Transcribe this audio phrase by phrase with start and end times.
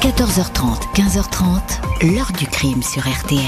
[0.00, 3.38] 14h30, 15h30, l'heure du crime sur RTL.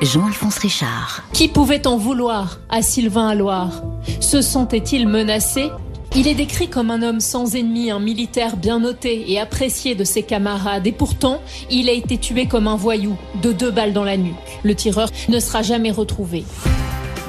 [0.00, 1.22] Jean-Alphonse Richard.
[1.34, 3.82] Qui pouvait en vouloir à Sylvain Alloire
[4.20, 5.68] Se sentait-il menacé?
[6.14, 10.04] Il est décrit comme un homme sans ennemi, un militaire bien noté et apprécié de
[10.04, 10.86] ses camarades.
[10.86, 14.34] Et pourtant, il a été tué comme un voyou, de deux balles dans la nuque.
[14.64, 16.46] Le tireur ne sera jamais retrouvé.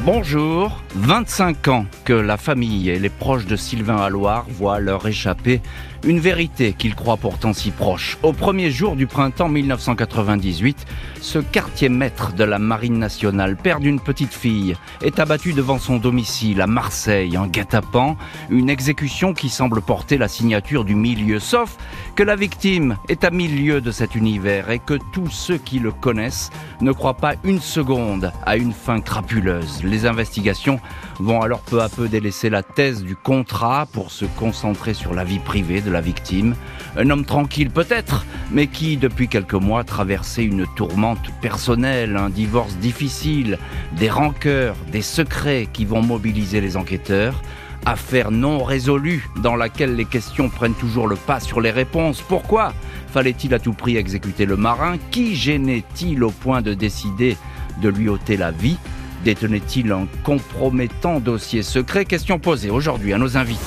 [0.05, 5.59] Bonjour, 25 ans que la famille et les proches de Sylvain Alloire voient leur échapper
[6.03, 8.17] une vérité qu'ils croient pourtant si proche.
[8.23, 10.85] Au premier jour du printemps 1998,
[11.21, 15.97] ce quartier maître de la Marine nationale, père d'une petite fille, est abattu devant son
[15.97, 18.15] domicile à Marseille en guet-apens,
[18.49, 21.77] une exécution qui semble porter la signature du milieu, sauf
[22.15, 25.91] que la victime est à milieu de cet univers et que tous ceux qui le
[25.91, 26.49] connaissent
[26.81, 29.83] ne croient pas une seconde à une fin crapuleuse.
[29.83, 30.79] Les investigations
[31.19, 35.23] vont alors peu à peu délaisser la thèse du contrat pour se concentrer sur la
[35.23, 36.55] vie privée de la victime.
[36.95, 42.75] Un homme tranquille peut-être, mais qui depuis quelques mois traversait une tourmente personnelle, un divorce
[42.77, 43.57] difficile,
[43.97, 47.41] des rancœurs, des secrets qui vont mobiliser les enquêteurs.
[47.85, 52.21] Affaire non résolue dans laquelle les questions prennent toujours le pas sur les réponses.
[52.21, 52.73] Pourquoi
[53.13, 54.97] fallait-il à tout prix exécuter le marin?
[55.11, 57.37] Qui gênait-il au point de décider
[57.81, 58.77] de lui ôter la vie?
[59.23, 63.61] Détenait-il un compromettant dossier secret Question posée aujourd'hui à nos invités.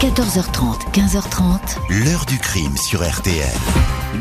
[0.00, 1.78] 14h30, 15h30.
[2.04, 3.44] L'heure du crime sur RTL.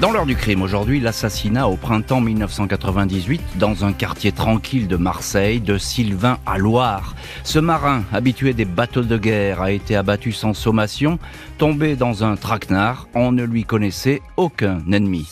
[0.01, 5.59] Dans l'heure du crime aujourd'hui, l'assassinat au printemps 1998 dans un quartier tranquille de Marseille
[5.59, 7.15] de Sylvain à Loire.
[7.43, 11.17] Ce marin, habitué des bateaux de guerre, a été abattu sans sommation,
[11.57, 13.07] tombé dans un traquenard.
[13.13, 15.27] On ne lui connaissait aucun ennemi.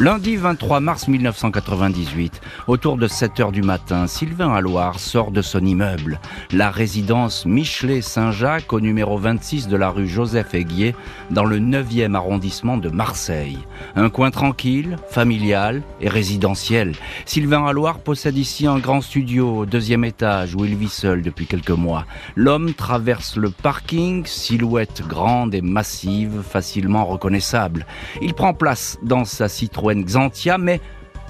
[0.00, 5.58] Lundi 23 mars 1998, autour de 7 heures du matin, Sylvain Alloire sort de son
[5.66, 6.20] immeuble,
[6.52, 10.94] la résidence Michelet-Saint-Jacques au numéro 26 de la rue Joseph Aiguier,
[11.32, 13.58] dans le 9e arrondissement de Marseille.
[13.96, 16.94] Un coin tranquille, familial et résidentiel.
[17.26, 21.46] Sylvain Alloire possède ici un grand studio au deuxième étage où il vit seul depuis
[21.46, 22.04] quelques mois.
[22.36, 27.84] L'homme traverse le parking, silhouette grande et massive, facilement reconnaissable.
[28.22, 30.80] Il prend place dans sa Citroën Xantia, mais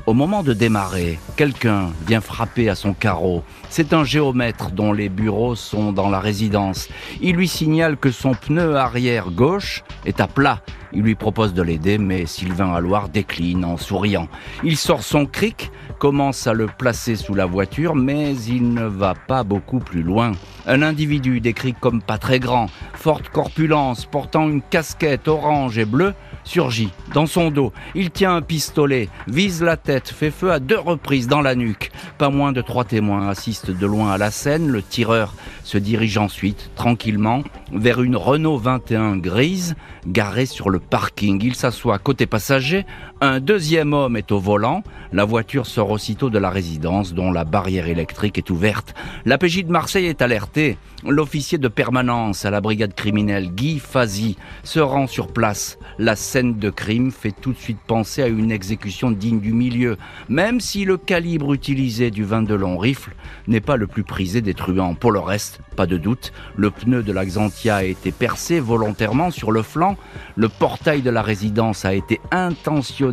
[0.07, 3.43] au moment de démarrer, quelqu'un vient frapper à son carreau.
[3.71, 6.89] C'est un géomètre dont les bureaux sont dans la résidence.
[7.21, 10.63] Il lui signale que son pneu arrière gauche est à plat.
[10.93, 14.29] Il lui propose de l'aider, mais Sylvain Alloire décline en souriant.
[14.65, 19.15] Il sort son cric, commence à le placer sous la voiture, mais il ne va
[19.15, 20.33] pas beaucoup plus loin.
[20.67, 26.15] Un individu décrit comme pas très grand, forte corpulence, portant une casquette orange et bleue,
[26.45, 26.91] surgit.
[27.13, 31.29] Dans son dos, il tient un pistolet, vise la tête, fait feu à deux reprises
[31.29, 31.91] dans la nuque.
[32.17, 33.29] Pas moins de trois témoins
[33.67, 34.69] de loin à la scène.
[34.69, 37.43] Le tireur se dirige ensuite, tranquillement,
[37.73, 39.75] vers une Renault 21 grise
[40.07, 41.41] garée sur le parking.
[41.43, 42.87] Il s'assoit côté passager.
[43.21, 44.85] Un deuxième homme est au volant.
[45.13, 48.95] La voiture sort aussitôt de la résidence dont la barrière électrique est ouverte.
[49.25, 50.79] L'APJ de Marseille est alerté.
[51.05, 55.79] L'officier de permanence à la brigade criminelle, Guy Fazi, se rend sur place.
[55.99, 59.97] La scène de crime fait tout de suite penser à une exécution digne du milieu,
[60.29, 63.15] même si le calibre utilisé du 22 long rifle
[63.49, 64.95] n'est pas le plus prisé des truands.
[64.95, 69.31] Pour le reste, pas de doute, le pneu de la Xantia a été percé volontairement
[69.31, 69.97] sur le flanc,
[70.37, 73.08] le portail de la résidence a été intentionnellement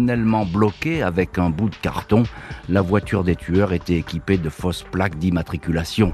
[0.45, 2.23] bloqué avec un bout de carton,
[2.69, 6.13] la voiture des tueurs était équipée de fausses plaques d'immatriculation.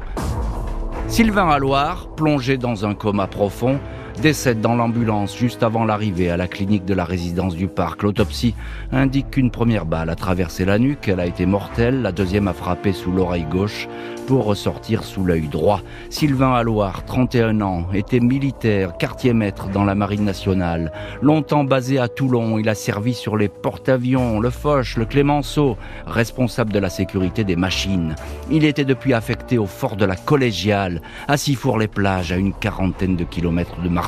[1.08, 3.80] Sylvain Alloire, plongé dans un coma profond,
[4.22, 8.04] décède dans l'ambulance juste avant l'arrivée à la clinique de la résidence du parc.
[8.04, 8.56] L'autopsie
[8.92, 12.54] indique qu'une première balle a traversé la nuque, elle a été mortelle, la deuxième a
[12.54, 13.88] frappé sous l'oreille gauche
[14.28, 15.82] pour ressortir sous l'œil droit.
[16.10, 20.92] Sylvain Alloire, 31 ans, était militaire, quartier-maître dans la marine nationale.
[21.22, 26.72] Longtemps basé à Toulon, il a servi sur les porte-avions, le Foch, le Clémenceau, responsable
[26.72, 28.16] de la sécurité des machines.
[28.50, 33.24] Il était depuis affecté au fort de la Collégiale, à Sifour-les-Plages, à une quarantaine de
[33.24, 34.01] kilomètres de Marseille.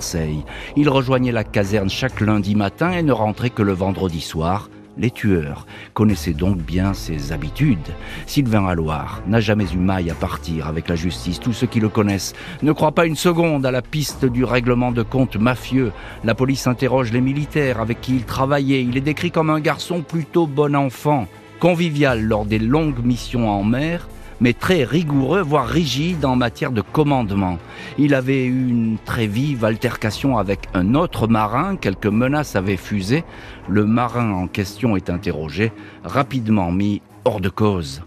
[0.76, 4.70] Il rejoignait la caserne chaque lundi matin et ne rentrait que le vendredi soir.
[4.96, 7.94] Les tueurs connaissaient donc bien ses habitudes.
[8.28, 11.40] Sylvain Alloire n'a jamais eu maille à partir avec la justice.
[11.40, 14.92] Tous ceux qui le connaissent ne croient pas une seconde à la piste du règlement
[14.92, 15.92] de compte mafieux.
[16.24, 18.84] La police interroge les militaires avec qui il travaillait.
[18.84, 21.28] Il est décrit comme un garçon plutôt bon enfant,
[21.60, 24.08] convivial lors des longues missions en mer
[24.44, 27.60] mais très rigoureux, voire rigide en matière de commandement.
[27.98, 33.24] Il avait eu une très vive altercation avec un autre marin, quelques menaces avaient fusé.
[33.70, 35.72] Le marin en question est interrogé,
[36.04, 38.02] rapidement mis hors de cause.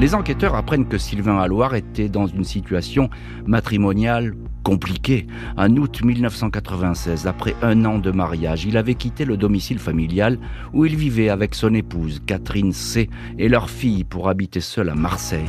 [0.00, 3.08] Les enquêteurs apprennent que Sylvain Alloire était dans une situation
[3.46, 5.26] matrimoniale compliqué.
[5.56, 10.38] En août 1996, après un an de mariage, il avait quitté le domicile familial
[10.72, 13.08] où il vivait avec son épouse, Catherine C.,
[13.38, 15.40] et leur fille pour habiter seul à Marseille.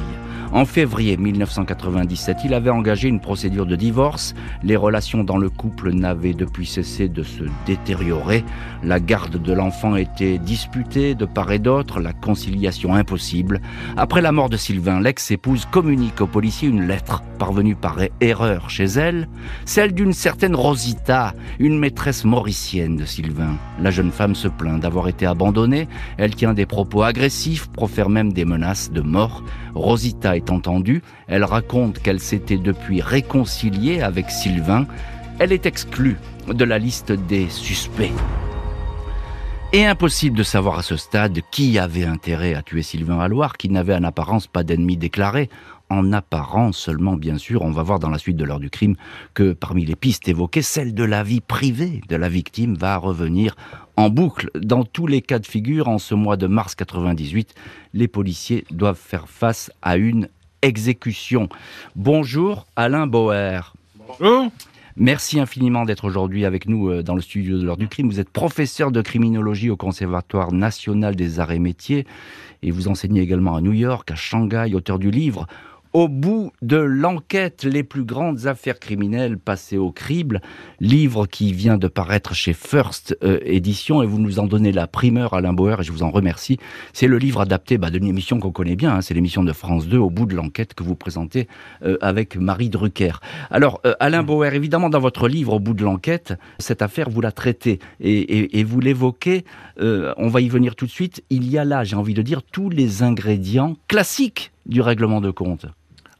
[0.53, 4.33] En février 1997, il avait engagé une procédure de divorce.
[4.63, 8.43] Les relations dans le couple n'avaient depuis cessé de se détériorer.
[8.83, 13.61] La garde de l'enfant était disputée de part et d'autre, la conciliation impossible.
[13.95, 18.83] Après la mort de Sylvain, l'ex-épouse communique aux policiers une lettre parvenue par erreur chez
[18.85, 19.00] elle,
[19.65, 23.57] celle d'une certaine Rosita, une maîtresse mauricienne de Sylvain.
[23.81, 25.87] La jeune femme se plaint d'avoir été abandonnée,
[26.17, 29.43] elle tient des propos agressifs, profère même des menaces de mort.
[29.75, 34.85] Rosita est entendue, elle raconte qu'elle s'était depuis réconciliée avec Sylvain.
[35.39, 36.17] Elle est exclue
[36.47, 38.11] de la liste des suspects.
[39.73, 43.69] Et impossible de savoir à ce stade qui avait intérêt à tuer Sylvain Alloire, qui
[43.69, 45.49] n'avait en apparence pas d'ennemi déclaré.
[45.91, 48.95] En apparence seulement, bien sûr, on va voir dans la suite de l'heure du crime
[49.33, 53.57] que parmi les pistes évoquées, celle de la vie privée de la victime va revenir
[53.97, 54.49] en boucle.
[54.55, 57.55] Dans tous les cas de figure, en ce mois de mars 98,
[57.93, 60.29] les policiers doivent faire face à une
[60.61, 61.49] exécution.
[61.97, 63.73] Bonjour Alain Bauer.
[64.07, 64.49] Bonjour.
[64.95, 68.07] Merci infiniment d'être aujourd'hui avec nous euh, dans le studio de l'heure du crime.
[68.07, 72.07] Vous êtes professeur de criminologie au Conservatoire national des arts et métiers
[72.63, 75.47] et vous enseignez également à New York, à Shanghai, auteur du livre
[75.93, 80.41] au bout de l'enquête, les plus grandes affaires criminelles passées au crible,
[80.79, 84.87] livre qui vient de paraître chez First euh, Édition, et vous nous en donnez la
[84.87, 86.57] primeur, Alain Bauer, et je vous en remercie.
[86.93, 89.87] C'est le livre adapté bah, d'une émission qu'on connaît bien, hein, c'est l'émission de France
[89.87, 91.47] 2, Au bout de l'enquête, que vous présentez
[91.83, 93.19] euh, avec Marie Drucker.
[93.49, 97.21] Alors, euh, Alain Bauer, évidemment, dans votre livre, Au bout de l'enquête, cette affaire, vous
[97.21, 99.45] la traitez, et, et vous l'évoquez,
[99.79, 102.43] on va y venir tout de suite, il y a là, j'ai envie de dire,
[102.43, 105.65] tous les ingrédients classiques du règlement de compte.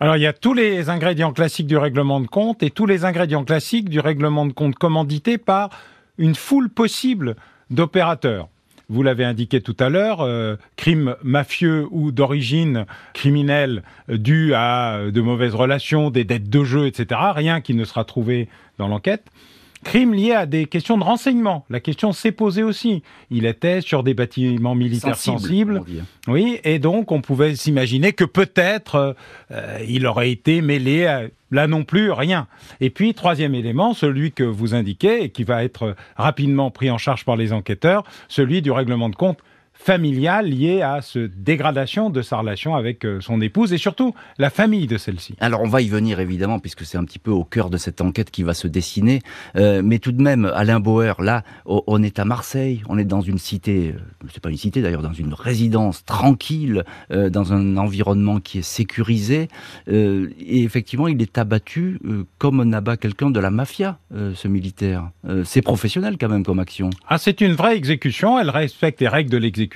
[0.01, 3.05] Alors il y a tous les ingrédients classiques du règlement de compte et tous les
[3.05, 5.69] ingrédients classiques du règlement de compte commandité par
[6.17, 7.35] une foule possible
[7.69, 8.49] d'opérateurs.
[8.89, 15.21] Vous l'avez indiqué tout à l'heure, euh, crime mafieux ou d'origine criminelle dû à de
[15.21, 17.21] mauvaises relations, des dettes de jeu, etc.
[17.35, 18.49] Rien qui ne sera trouvé
[18.79, 19.27] dans l'enquête.
[19.83, 21.65] Crime lié à des questions de renseignement.
[21.69, 23.01] La question s'est posée aussi.
[23.29, 25.81] Il était sur des bâtiments militaires sensibles.
[26.27, 29.15] Oui, et donc on pouvait s'imaginer que peut-être
[29.51, 31.23] euh, il aurait été mêlé à...
[31.53, 32.47] Là non plus, rien.
[32.79, 36.97] Et puis, troisième élément, celui que vous indiquez et qui va être rapidement pris en
[36.97, 39.39] charge par les enquêteurs, celui du règlement de compte
[39.83, 44.51] familiale liée à cette dégradation de sa relation avec euh, son épouse et surtout la
[44.51, 45.33] famille de celle-ci.
[45.39, 47.99] Alors on va y venir évidemment puisque c'est un petit peu au cœur de cette
[47.99, 49.21] enquête qui va se dessiner.
[49.55, 53.21] Euh, mais tout de même, Alain Bauer, là, on est à Marseille, on est dans
[53.21, 58.39] une cité, euh, c'est pas une cité d'ailleurs, dans une résidence tranquille, dans un environnement
[58.39, 59.47] qui est sécurisé.
[59.87, 61.99] et effectivement, il est abattu
[62.37, 65.09] comme on abat quelqu'un de la mafia, ce militaire.
[65.43, 66.89] c'est professionnel quand même comme action.
[67.07, 68.39] Ah, c'est une vraie exécution.
[68.39, 69.70] Elle respecte les règles de l'exécution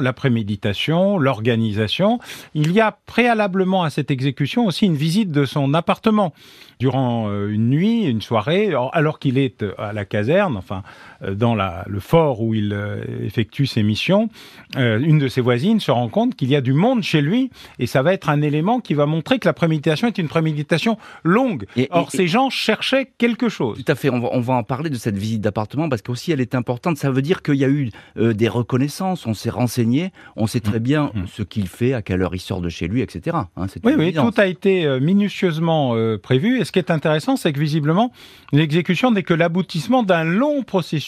[0.00, 2.18] la préméditation, l'organisation.
[2.54, 6.32] Il y a préalablement à cette exécution aussi une visite de son appartement
[6.78, 10.82] durant euh, une nuit, une soirée, alors qu'il est euh, à la caserne, enfin
[11.26, 12.76] dans la, le fort où il
[13.22, 14.28] effectue ses missions,
[14.76, 17.86] une de ses voisines se rend compte qu'il y a du monde chez lui et
[17.86, 21.66] ça va être un élément qui va montrer que la préméditation est une préméditation longue.
[21.76, 23.82] Et, Or, ces gens cherchaient quelque chose.
[23.84, 26.32] Tout à fait, on va, on va en parler de cette visite d'appartement parce qu'aussi
[26.32, 26.96] elle est importante.
[26.98, 30.80] Ça veut dire qu'il y a eu des reconnaissances, on s'est renseigné, on sait très
[30.80, 31.22] bien mmh.
[31.32, 33.36] ce qu'il fait, à quelle heure il sort de chez lui, etc.
[33.56, 36.60] Hein, oui, oui, tout a été minutieusement prévu.
[36.60, 38.12] Et ce qui est intéressant, c'est que visiblement,
[38.52, 41.07] l'exécution n'est que l'aboutissement d'un long processus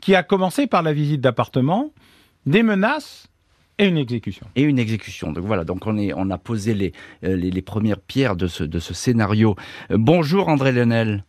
[0.00, 1.92] qui a commencé par la visite d'appartement,
[2.46, 3.28] des menaces
[3.78, 4.46] et une exécution.
[4.54, 5.32] Et une exécution.
[5.32, 6.92] Donc voilà, donc on, a posé les,
[7.24, 9.56] euh, les, premières pierres de ce, de ce scénario.
[9.90, 11.24] Euh, bonjour André Lionel.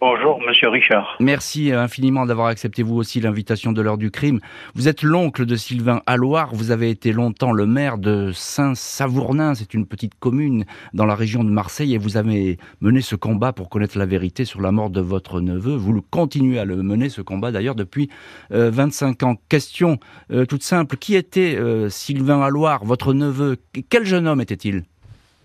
[0.00, 1.16] Bonjour, monsieur Richard.
[1.18, 4.38] Merci infiniment d'avoir accepté vous aussi l'invitation de l'heure du crime.
[4.76, 6.54] Vous êtes l'oncle de Sylvain Alloire.
[6.54, 9.56] Vous avez été longtemps le maire de Saint-Savournin.
[9.56, 13.52] C'est une petite commune dans la région de Marseille et vous avez mené ce combat
[13.52, 15.74] pour connaître la vérité sur la mort de votre neveu.
[15.74, 18.08] Vous continuez à le mener, ce combat d'ailleurs, depuis
[18.50, 19.34] 25 euh, ans.
[19.48, 19.98] Question
[20.30, 20.96] euh, toute simple.
[20.96, 23.56] Qui était euh, Sylvain Alloire, votre neveu?
[23.90, 24.84] Quel jeune homme était-il?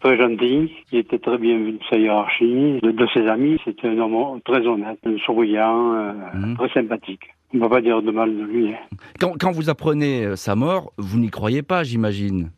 [0.04, 2.80] Très gentil, il était très bien vu de sa hiérarchie.
[2.82, 6.58] De, ses amis, c'était un homme très honnête, souriant, euh, mhm.
[6.58, 7.24] très sympathique.
[7.54, 8.74] On ne va pas dire de mal de lui.
[8.74, 9.28] Hein.
[9.40, 12.52] Quand, vous apprenez euh, sa mort, vous n'y croyez pas, j'imagine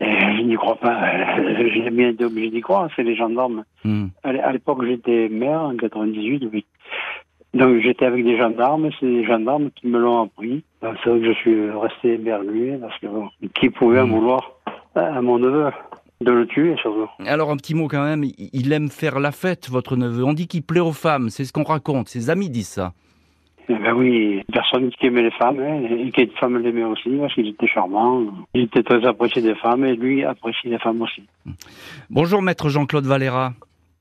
[0.00, 0.98] eh, Je n'y crois pas.
[1.74, 3.64] J'ai bien été obligé d'y croire, c'est les gendarmes.
[3.84, 4.10] Mhm.
[4.24, 6.64] À l'époque, j'étais maire, en 98, oui.
[7.52, 10.62] Donc j'étais avec des gendarmes, c'est des gendarmes qui me l'ont appris.
[10.80, 13.06] C'est vrai que je suis resté éberlué parce que
[13.54, 14.12] qui pouvait en mhm.
[14.12, 14.52] vouloir
[14.94, 15.70] à mon neveu
[16.20, 17.08] De le tuer, surtout.
[17.26, 20.24] Alors, un petit mot quand même, il aime faire la fête, votre neveu.
[20.24, 22.08] On dit qu'il plaît aux femmes, c'est ce qu'on raconte.
[22.08, 22.92] Ses amis disent ça.
[23.68, 27.34] Eh ben oui, personne qui aimait les femmes, hein, et qui femmes l'aimaient aussi, parce
[27.34, 28.24] qu'il était charmant.
[28.54, 31.22] Il était très apprécié des femmes, et lui appréciait les femmes aussi.
[32.08, 33.54] Bonjour, maître Jean-Claude Valera.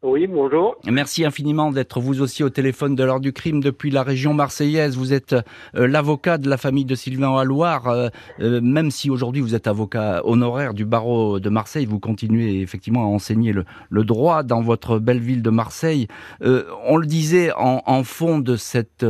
[0.08, 0.76] Oui, bonjour.
[0.86, 4.96] Merci infiniment d'être vous aussi au téléphone de l'heure du crime depuis la région marseillaise.
[4.96, 7.88] Vous êtes euh, l'avocat de la famille de Sylvain Halloir.
[7.88, 8.10] Euh,
[8.40, 13.02] euh, même si aujourd'hui vous êtes avocat honoraire du barreau de Marseille, vous continuez effectivement
[13.02, 16.08] à enseigner le, droit dans votre belle ville de Marseille.
[16.42, 19.06] on le disait en, fond de cette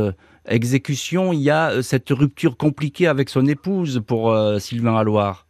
[0.48, 5.45] exécution, il y a cette rupture compliquée avec son épouse pour Sylvain Halloir.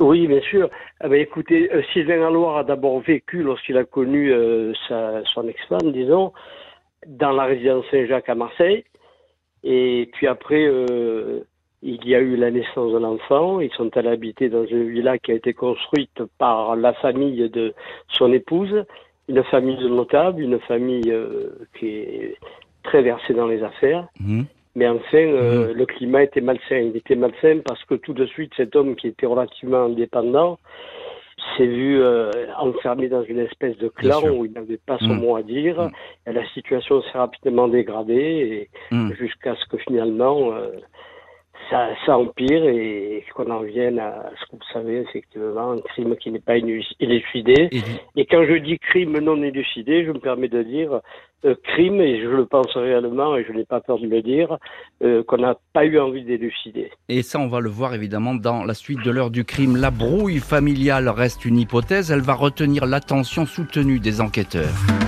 [0.00, 0.70] Oui, bien sûr.
[1.00, 5.48] Ah ben, écoutez, euh, Sylvain Alloire a d'abord vécu, lorsqu'il a connu euh, sa, son
[5.48, 6.32] ex-femme, disons,
[7.06, 8.84] dans la résidence Saint-Jacques à Marseille.
[9.64, 11.40] Et puis après, euh,
[11.82, 13.58] il y a eu la naissance de l'enfant.
[13.60, 17.74] Ils sont allés habiter dans une villa qui a été construite par la famille de
[18.06, 18.84] son épouse,
[19.26, 21.12] une famille de notables, une famille
[21.78, 22.36] qui est
[22.84, 24.06] très versée dans les affaires.
[24.20, 24.42] Mmh.
[24.74, 25.72] Mais enfin, euh, mhm.
[25.72, 26.78] le climat était malsain.
[26.78, 30.58] Il était malsain parce que tout de suite, cet homme qui était relativement indépendant
[31.56, 35.20] s'est vu euh, enfermé dans une espèce de clan où il n'avait pas son mhm.
[35.20, 35.80] mot à dire.
[35.80, 35.90] Mhm.
[36.26, 40.70] Et la situation s'est rapidement dégradée et jusqu'à ce que finalement euh,
[41.70, 46.16] ça, ça, empire et qu'on en vienne à ce que vous savez, effectivement, un crime
[46.16, 47.68] qui n'est pas élucidé.
[48.16, 51.00] Et, quand je dis crime non élucidé, je me permets de dire
[51.44, 54.58] euh, crime, et je le pense réellement, et je n'ai pas peur de le dire,
[55.02, 56.90] euh, qu'on n'a pas eu envie d'élucider.
[57.08, 59.76] Et ça, on va le voir évidemment dans la suite de l'heure du crime.
[59.76, 65.07] La brouille familiale reste une hypothèse, elle va retenir l'attention soutenue des enquêteurs.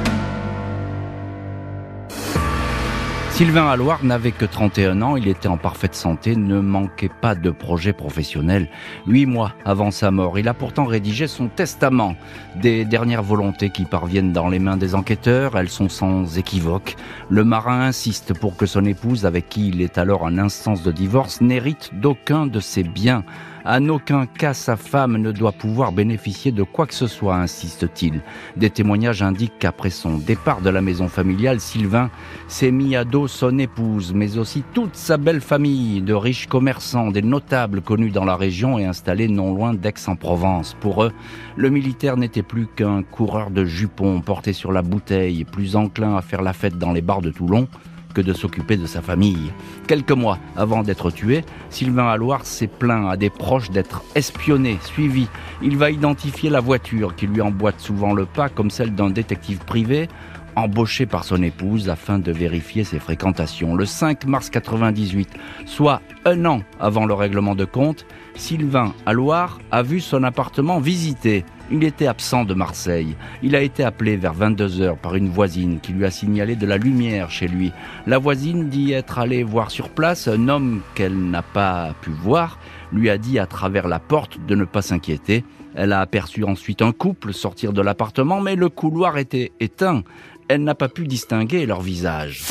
[3.40, 7.50] Sylvain Alloire n'avait que 31 ans, il était en parfaite santé, ne manquait pas de
[7.50, 8.68] projet professionnel.
[9.06, 12.16] Huit mois avant sa mort, il a pourtant rédigé son testament.
[12.56, 16.96] Des dernières volontés qui parviennent dans les mains des enquêteurs, elles sont sans équivoque.
[17.30, 20.92] Le marin insiste pour que son épouse, avec qui il est alors en instance de
[20.92, 23.24] divorce, n'hérite d'aucun de ses biens.
[23.64, 28.20] En aucun cas sa femme ne doit pouvoir bénéficier de quoi que ce soit, insiste-t-il.
[28.56, 32.10] Des témoignages indiquent qu'après son départ de la maison familiale, Sylvain
[32.48, 37.10] s'est mis à dos son épouse, mais aussi toute sa belle famille de riches commerçants,
[37.10, 40.74] des notables connus dans la région et installés non loin d'Aix-en-Provence.
[40.80, 41.12] Pour eux,
[41.56, 46.22] le militaire n'était plus qu'un coureur de jupons porté sur la bouteille, plus enclin à
[46.22, 47.68] faire la fête dans les bars de Toulon
[48.14, 49.52] que de s'occuper de sa famille.
[49.86, 55.28] Quelques mois avant d'être tué, Sylvain Alloire s'est plaint à des proches d'être espionné, suivi.
[55.62, 59.58] Il va identifier la voiture qui lui emboîte souvent le pas comme celle d'un détective
[59.58, 60.08] privé
[60.56, 63.74] embauché par son épouse afin de vérifier ses fréquentations.
[63.74, 65.28] Le 5 mars 98,
[65.66, 71.44] soit un an avant le règlement de compte, Sylvain Alloire a vu son appartement visité.
[71.72, 73.14] Il était absent de Marseille.
[73.42, 76.66] Il a été appelé vers 22 heures par une voisine qui lui a signalé de
[76.66, 77.72] la lumière chez lui.
[78.08, 82.58] La voisine dit être allée voir sur place un homme qu'elle n'a pas pu voir,
[82.92, 85.44] lui a dit à travers la porte de ne pas s'inquiéter.
[85.76, 90.02] Elle a aperçu ensuite un couple sortir de l'appartement, mais le couloir était éteint.
[90.48, 92.42] Elle n'a pas pu distinguer leur visage.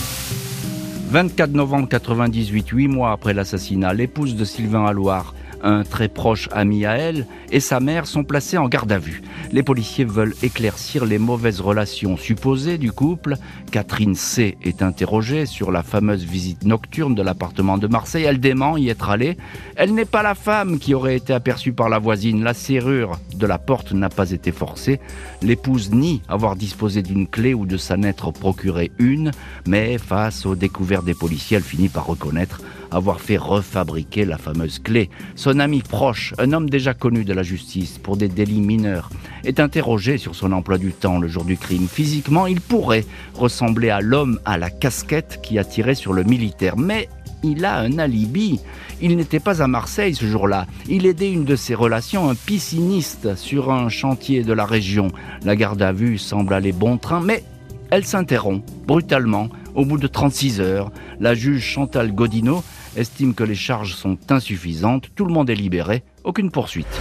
[1.10, 6.86] 24 novembre 98, huit mois après l'assassinat, l'épouse de Sylvain Alloire un très proche ami
[6.86, 9.22] à elle, et sa mère sont placés en garde à vue.
[9.52, 13.36] Les policiers veulent éclaircir les mauvaises relations supposées du couple.
[13.72, 14.58] Catherine C.
[14.64, 18.26] est interrogée sur la fameuse visite nocturne de l'appartement de Marseille.
[18.26, 19.38] Elle dément y être allée.
[19.76, 22.44] Elle n'est pas la femme qui aurait été aperçue par la voisine.
[22.44, 25.00] La serrure de la porte n'a pas été forcée.
[25.42, 29.32] L'épouse nie avoir disposé d'une clé ou de s'en être procuré une,
[29.68, 34.80] mais face aux découvertes des policiers, elle finit par reconnaître avoir fait refabriquer la fameuse
[34.80, 35.10] clé.
[35.36, 39.10] Son ami proche, un homme déjà connu de la justice pour des délits mineurs,
[39.44, 41.88] est interrogé sur son emploi du temps le jour du crime.
[41.88, 43.06] Physiquement, il pourrait
[43.36, 47.10] ressembler à l'homme à la casquette qui a tiré sur le militaire, mais
[47.44, 48.60] il a un alibi.
[49.02, 50.68] Il n'était pas à Marseille ce jour-là.
[50.90, 55.10] Il aidait une de ses relations, un pisciniste, sur un chantier de la région.
[55.46, 57.44] La garde à vue semble aller bon train, mais
[57.92, 59.50] elle s'interrompt brutalement
[59.80, 60.92] au bout de 36 heures.
[61.22, 62.64] La juge Chantal Godino
[62.98, 67.00] estime que les charges sont insuffisantes, tout le monde est libéré, aucune poursuite.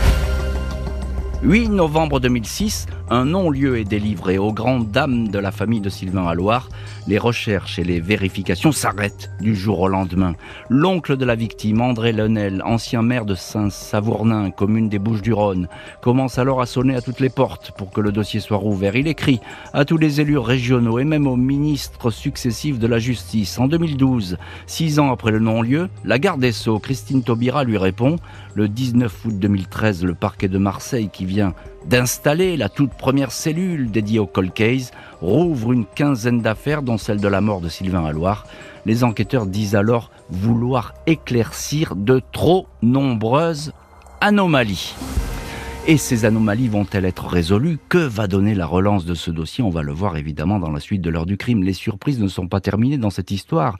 [1.44, 6.26] 8 novembre 2006, un non-lieu est délivré aux grandes dames de la famille de Sylvain
[6.26, 6.68] Alloire.
[7.06, 10.34] Les recherches et les vérifications s'arrêtent du jour au lendemain.
[10.68, 15.68] L'oncle de la victime, André Lenel, ancien maire de Saint-Savournin, commune des Bouches-du-Rhône,
[16.02, 18.96] commence alors à sonner à toutes les portes pour que le dossier soit rouvert.
[18.96, 19.40] Il écrit
[19.72, 23.60] à tous les élus régionaux et même aux ministres successifs de la justice.
[23.60, 28.16] En 2012, six ans après le non-lieu, la garde des Sceaux, Christine Taubira, lui répond
[28.58, 31.54] le 19 août 2013, le parquet de Marseille, qui vient
[31.86, 37.20] d'installer la toute première cellule dédiée au cold case, rouvre une quinzaine d'affaires, dont celle
[37.20, 38.48] de la mort de Sylvain Alloire.
[38.84, 43.72] Les enquêteurs disent alors vouloir éclaircir de trop nombreuses
[44.20, 44.96] anomalies.
[45.86, 47.78] Et ces anomalies vont-elles être résolues?
[47.88, 49.62] Que va donner la relance de ce dossier?
[49.62, 51.62] On va le voir évidemment dans la suite de l'heure du crime.
[51.62, 53.78] Les surprises ne sont pas terminées dans cette histoire.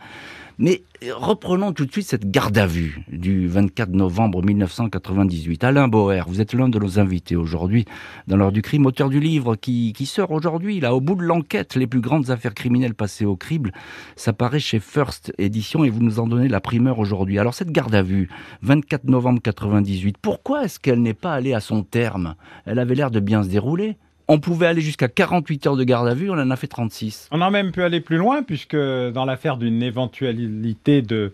[0.60, 5.62] Mais reprenons tout de suite cette garde à vue du 24 novembre 1998.
[5.62, 7.84] Alain Boer, vous êtes l'un de nos invités aujourd'hui
[8.26, 11.22] dans l'heure du crime, auteur du livre qui, qui sort aujourd'hui, là, au bout de
[11.22, 13.70] l'enquête, les plus grandes affaires criminelles passées au crible.
[14.16, 17.38] Ça paraît chez First Edition et vous nous en donnez la primeur aujourd'hui.
[17.38, 18.28] Alors cette garde à vue,
[18.62, 22.34] 24 novembre 98, pourquoi est-ce qu'elle n'est pas allée à son terme?
[22.66, 23.96] Elle avait l'air de bien se dérouler.
[24.30, 27.28] On pouvait aller jusqu'à 48 heures de garde à vue, on en a fait 36.
[27.32, 31.32] On a même pu aller plus loin, puisque dans l'affaire d'une éventualité de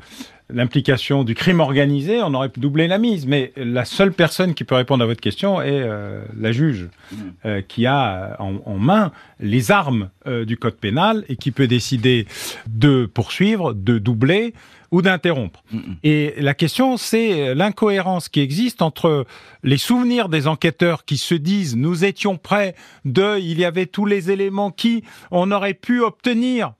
[0.48, 3.26] l'implication du crime organisé, on aurait pu doubler la mise.
[3.26, 7.16] Mais la seule personne qui peut répondre à votre question est euh, la juge, mmh.
[7.46, 9.10] euh, qui a en, main
[9.40, 12.26] les armes euh, du code pénal et qui peut décider
[12.68, 14.54] de poursuivre, de doubler
[14.94, 15.64] ou d'interrompre.
[16.04, 19.26] Et la question, c'est l'incohérence qui existe entre
[19.64, 24.06] les souvenirs des enquêteurs qui se disent nous étions prêts de, il y avait tous
[24.06, 26.74] les éléments qui, on aurait pu obtenir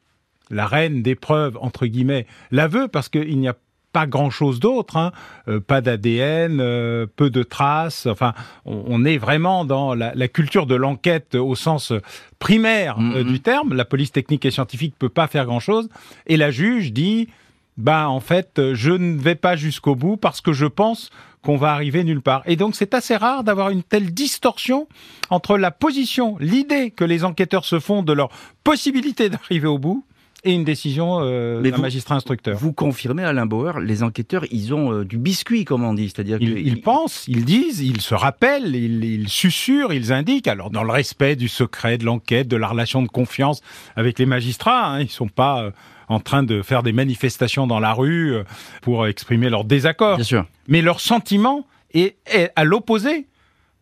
[0.49, 3.57] la reine des preuves, entre guillemets, l'aveu, parce qu'il n'y a
[3.93, 5.11] pas grand-chose d'autre, hein.
[5.49, 8.07] euh, pas d'ADN, euh, peu de traces.
[8.07, 8.33] Enfin,
[8.65, 11.93] on, est vraiment dans la, culture de l'enquête au sens
[12.39, 13.75] primaire euh, du terme.
[13.75, 15.89] La police technique et scientifique peut pas faire grand-chose.
[16.27, 17.29] Et la juge dit
[17.77, 21.11] ben en fait, je ne vais pas jusqu'au bout parce que je pense
[21.43, 22.43] qu'on va arriver nulle part.
[22.47, 24.89] Et donc c'est assez rare d'avoir une telle distorsion
[25.31, 28.31] entre la position, l'idée que les enquêteurs se font de leur
[28.65, 30.05] possibilité d'arriver au bout
[30.45, 32.57] et une décision euh, d'un magistrat instructeur.
[32.59, 36.37] Vous confirmez, Alain Bauer, les enquêteurs, ils ont euh, du biscuit, comme on dit, c'est-à-dire
[36.41, 40.47] ils, pensent, ils disent, ils se rappellent, ils, ils, susurrent, ils indiquent.
[40.47, 43.63] Alors, dans le respect du secret de l'enquête, de la relation de confiance
[43.97, 45.71] avec les magistrats, hein, ils sont pas euh,
[46.09, 48.45] en train de faire des manifestations dans la rue euh,
[48.83, 50.17] pour exprimer leur désaccord.
[50.17, 50.47] Bien sûr.
[50.69, 52.17] Mais leur sentiment est,
[52.57, 53.27] à l'opposé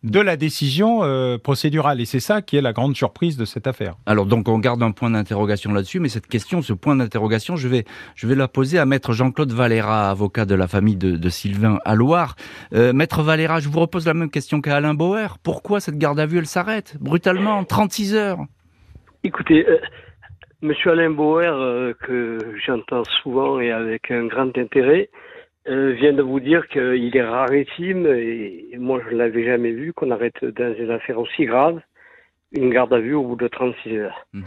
[0.03, 2.01] de la décision euh, procédurale.
[2.01, 3.95] Et c'est ça qui est la grande surprise de cette affaire.
[4.05, 7.69] Alors donc on garde un point d'interrogation là-dessus, mais cette question, ce point d'interrogation, je
[7.69, 11.79] vais, je vais la poser à maître Jean-Claude Valera, avocat de la famille de, Sylvain
[11.85, 12.35] à Loire.
[12.73, 15.37] Euh, maître Valera, je vous repose la même question qu'à Alain Bauer.
[15.41, 18.39] Pourquoi cette garde à vue, elle s'arrête brutalement, 36 heures?
[19.23, 19.65] Écoutez,
[20.63, 25.09] Monsieur Alain Bauer, euh, que j'entends souvent et avec un grand intérêt,
[25.67, 29.91] euh, vient de vous dire qu'il est rarissime, et, moi je ne l'avais jamais vu,
[29.91, 31.81] qu'on arrête dans une affaire aussi grave
[32.53, 34.25] une garde à vue au bout de 36 heures.
[34.31, 34.43] Mhm.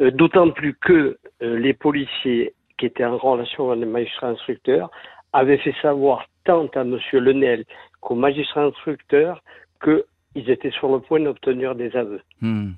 [0.00, 4.90] Euh, d'autant plus que les policiers qui étaient en relation avec les magistrats instructeurs
[5.34, 7.66] avaient fait savoir tant à Monsieur Lenel
[8.00, 9.42] qu'au magistrat instructeur
[9.84, 12.22] qu'ils étaient sur le point d'obtenir des aveux.
[12.40, 12.72] Mhm.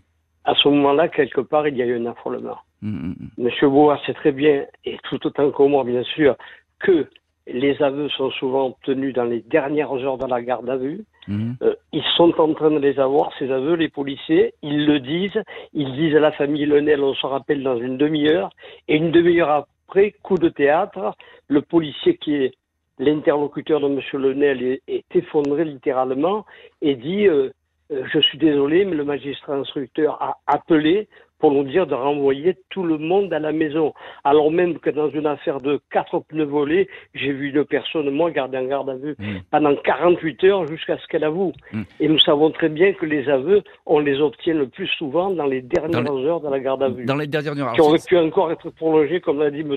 [0.44, 2.58] À ce moment-là, quelque part, il y a eu un affolement.
[2.82, 6.36] Monsieur Bois sait très bien, et tout autant que moi bien sûr,
[6.78, 7.06] que
[7.46, 11.04] les aveux sont souvent obtenus dans les dernières heures de la garde à vue.
[11.28, 14.54] Euh, ils sont en train de les avoir, ces aveux, les policiers.
[14.62, 15.42] Ils le disent.
[15.72, 18.50] Ils disent à la famille Lenel, on se rappelle dans une demi-heure.
[18.88, 21.14] Et une demi-heure après, coup de théâtre,
[21.48, 22.54] le policier qui est
[22.98, 26.44] l'interlocuteur de Monsieur Lenel est, effondré littéralement
[26.82, 27.50] et dit euh,
[27.92, 31.08] euh, Je suis désolé, mais le magistrat instructeur a appelé
[31.40, 33.92] pour nous dire de renvoyer tout le monde à la maison.
[34.24, 38.30] Alors même que dans une affaire de quatre pneus volés, j'ai vu une personne, moi,
[38.30, 39.38] garder en garde à vue mm.
[39.50, 41.52] pendant 48 heures jusqu'à ce qu'elle avoue.
[41.72, 41.82] Mm.
[42.00, 45.46] Et nous savons très bien que les aveux, on les obtient le plus souvent dans
[45.46, 47.04] les dernières heures de la garde à vue.
[47.04, 47.72] Dans les dernières heures.
[47.72, 49.76] Qui auraient pu encore être prolongées, comme l'a dit M.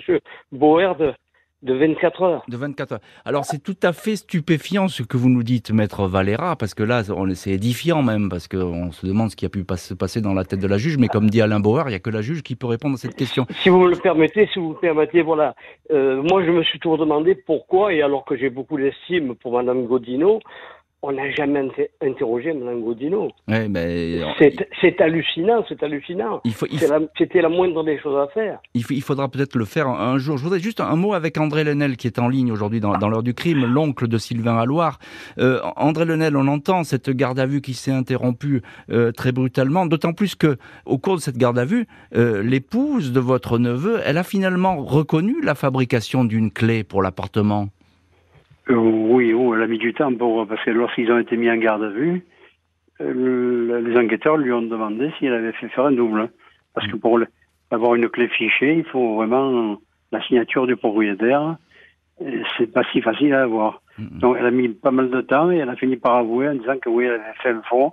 [0.51, 0.93] Boer,
[1.63, 2.43] de 24 heures.
[2.47, 2.99] De 24 heures.
[3.25, 6.83] Alors c'est tout à fait stupéfiant ce que vous nous dites, maître Valera, parce que
[6.83, 7.03] là,
[7.35, 10.43] c'est édifiant même, parce qu'on se demande ce qui a pu se passer dans la
[10.43, 12.43] tête de la juge, mais comme dit Alain Bauer, il n'y a que la juge
[12.43, 13.45] qui peut répondre à cette question.
[13.61, 15.55] Si vous me le permettez, si vous me permettez, voilà.
[15.91, 19.53] Euh, moi, je me suis toujours demandé pourquoi, et alors que j'ai beaucoup d'estime pour
[19.53, 20.41] Madame Godino,
[21.03, 21.69] on n'a jamais
[22.01, 23.29] interrogé Mme Godino.
[23.47, 26.41] c'est hallucinant, c'est hallucinant.
[27.17, 28.59] C'était la, moindre des choses à faire.
[28.73, 30.37] Il, faudra peut-être le faire un, jour.
[30.37, 33.21] Je voudrais juste un mot avec André Lenel qui est en ligne aujourd'hui dans, l'heure
[33.21, 34.97] du crime, l'oncle de Sylvain Alloire.
[35.39, 39.85] Euh, André Lenel, on entend cette garde à vue qui s'est interrompue euh, très brutalement,
[39.85, 41.85] d'autant plus que au cours de cette garde à vue,
[42.15, 47.67] euh, l'épouse de votre neveu, elle a finalement reconnu la fabrication d'une clé pour l'appartement.
[48.69, 51.49] Euh, oui, oh, elle a mis du temps pour, parce que lorsqu'ils ont été mis
[51.49, 52.23] en garde à vue,
[53.01, 56.21] euh, les enquêteurs lui ont demandé s'il avait fait faire un double.
[56.21, 56.29] Hein.
[56.73, 57.19] Parce que pour
[57.71, 59.77] avoir une clé fichée, il faut vraiment
[60.11, 61.57] la signature du propriétaire.
[62.57, 63.81] C'est pas si facile à avoir.
[63.99, 64.19] Mm-hmm.
[64.19, 66.55] Donc elle a mis pas mal de temps et elle a fini par avouer en
[66.55, 67.91] disant que oui, elle avait fait le fond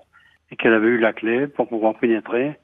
[0.51, 2.55] et qu'elle avait eu la clé pour pouvoir pénétrer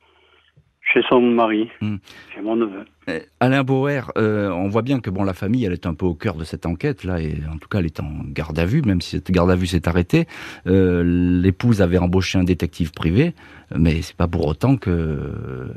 [0.80, 1.96] chez son mari, mm.
[2.34, 2.84] chez mon neveu.
[3.08, 6.06] Eh, Alain Bauer, euh, on voit bien que bon, la famille, elle est un peu
[6.06, 8.66] au cœur de cette enquête là, et en tout cas, elle est en garde à
[8.66, 10.26] vue, même si cette garde à vue s'est arrêtée.
[10.66, 11.04] Euh,
[11.40, 13.34] L'épouse avait embauché un détective privé,
[13.76, 15.68] mais c'est pas pour autant que euh,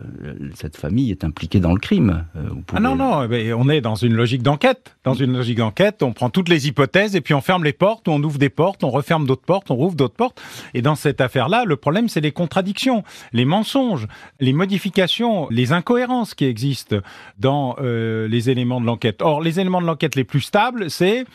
[0.55, 2.25] cette famille est impliquée dans le crime.
[2.73, 4.95] Ah non, non, mais on est dans une logique d'enquête.
[5.03, 8.07] Dans une logique d'enquête, on prend toutes les hypothèses et puis on ferme les portes,
[8.07, 10.41] on ouvre des portes, on referme d'autres portes, on rouvre d'autres portes.
[10.73, 14.07] Et dans cette affaire-là, le problème, c'est les contradictions, les mensonges,
[14.39, 16.97] les modifications, les incohérences qui existent
[17.37, 19.21] dans euh, les éléments de l'enquête.
[19.21, 21.25] Or, les éléments de l'enquête les plus stables, c'est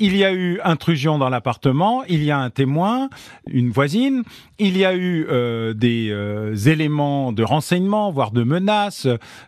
[0.00, 3.08] il y a eu intrusion dans l'appartement, il y a un témoin,
[3.46, 4.24] une voisine,
[4.58, 9.06] il y a eu euh, des euh, éléments de renseignement, voire de menaces.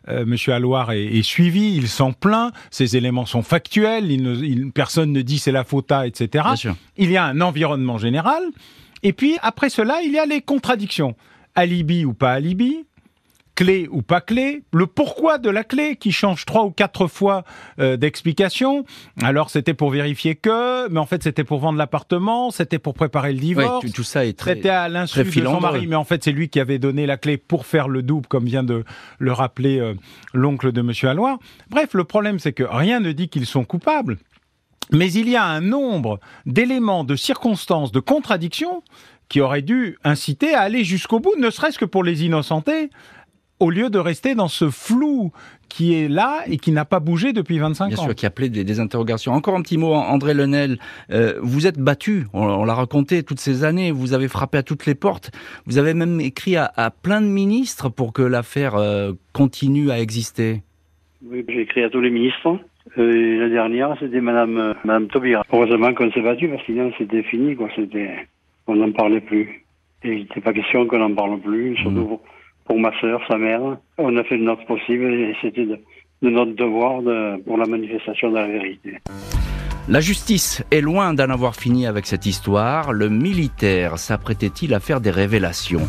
[0.08, 5.38] Monsieur Alloir est, suivi, il s'en plaint, ces éléments sont factuels, il personne ne dit
[5.38, 6.44] c'est la faute etc.
[6.96, 8.42] Il y a un environnement général.
[9.02, 11.16] Et puis après cela, il y a les contradictions.
[11.54, 12.84] Alibi ou pas alibi,
[13.56, 17.42] clé ou pas clé, le pourquoi de la clé qui change trois ou quatre fois
[17.80, 18.84] euh, d'explication.
[19.22, 23.32] Alors c'était pour vérifier que, mais en fait c'était pour vendre l'appartement, c'était pour préparer
[23.32, 23.90] le divorce.
[23.90, 26.48] tout, ça est très C'était à l'insu de son mari, mais en fait c'est lui
[26.48, 28.84] qui avait donné la clé pour faire le double, comme vient de
[29.18, 29.94] le rappeler euh,
[30.32, 31.36] l'oncle de Monsieur Alloy.
[31.70, 34.18] Bref, le problème c'est que rien ne dit qu'ils sont coupables.
[34.92, 38.84] Mais il y a un nombre d'éléments, de circonstances, de contradictions
[39.28, 42.90] qui auraient dû inciter à aller jusqu'au bout, ne serait-ce que pour les innocentés,
[43.58, 45.32] au lieu de rester dans ce flou
[45.68, 47.88] qui est là et qui n'a pas bougé depuis 25 ans.
[47.88, 49.32] Bien sûr, qui appelait des, des, interrogations.
[49.32, 50.78] Encore un petit mot, André Lenel.
[51.10, 54.86] Euh, vous êtes battu, on, l'a raconté toutes ces années, vous avez frappé à toutes
[54.86, 55.30] les portes,
[55.66, 56.70] vous avez même écrit à,
[57.02, 60.62] plein de ministres pour que l'affaire euh, continue à exister.
[61.24, 62.58] Oui, j'ai écrit à tous les ministres.
[62.98, 65.42] Euh, la dernière, c'était Madame, Madame Taubira.
[65.52, 67.68] Heureusement qu'on s'est battu, parce que sinon c'était fini, quoi.
[67.74, 68.28] C'était,
[68.66, 69.64] on n'en parlait plus.
[70.04, 72.00] Et il n'était pas question qu'on n'en parle plus, surtout...
[72.02, 72.35] Mmh pour
[72.74, 73.60] ma sœur, sa mère.
[73.98, 75.78] On a fait le notre possible et c'était de,
[76.22, 77.02] notre devoir
[77.44, 78.98] pour la manifestation de la vérité.
[79.88, 82.92] La justice est loin d'en avoir fini avec cette histoire.
[82.92, 85.86] Le militaire s'apprêtait-il à faire des révélations?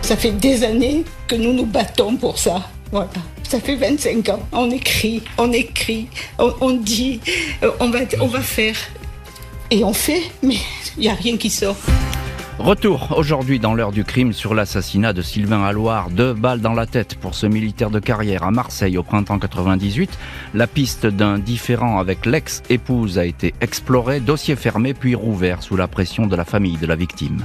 [0.00, 2.62] Ça fait des années que nous nous battons pour ça.
[2.90, 3.08] Voilà.
[3.42, 4.40] Ça fait 25 ans.
[4.52, 7.20] On écrit, on écrit, on, dit,
[7.62, 8.76] euh, on va, on va faire.
[9.70, 10.56] Et on fait, mais
[10.96, 11.76] il n'y a rien qui sort.
[12.58, 16.08] Retour aujourd'hui dans l'heure du crime sur l'assassinat de Sylvain Alloire.
[16.10, 20.16] Deux balles dans la tête pour ce militaire de carrière à Marseille au printemps 98.
[20.54, 25.88] La piste d'un différent avec l'ex-épouse a été explorée, dossier fermé puis rouvert sous la
[25.88, 27.44] pression de la famille de la victime.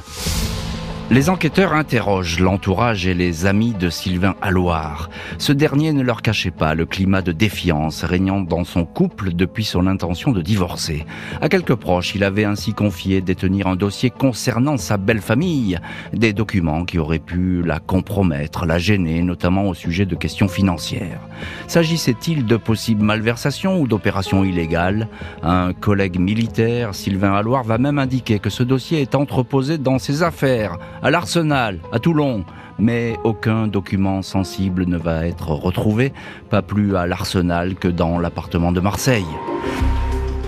[1.11, 5.09] Les enquêteurs interrogent l'entourage et les amis de Sylvain Alloire.
[5.39, 9.63] Ce dernier ne leur cachait pas le climat de défiance régnant dans son couple depuis
[9.63, 11.07] son intention de divorcer.
[11.41, 15.79] À quelques proches, il avait ainsi confié détenir un dossier concernant sa belle famille,
[16.13, 21.21] des documents qui auraient pu la compromettre, la gêner, notamment au sujet de questions financières.
[21.65, 25.07] S'agissait-il de possibles malversations ou d'opérations illégales?
[25.41, 30.21] Un collègue militaire, Sylvain Alloire, va même indiquer que ce dossier est entreposé dans ses
[30.21, 32.43] affaires à l'Arsenal, à Toulon,
[32.77, 36.13] mais aucun document sensible ne va être retrouvé,
[36.49, 39.25] pas plus à l'Arsenal que dans l'appartement de Marseille.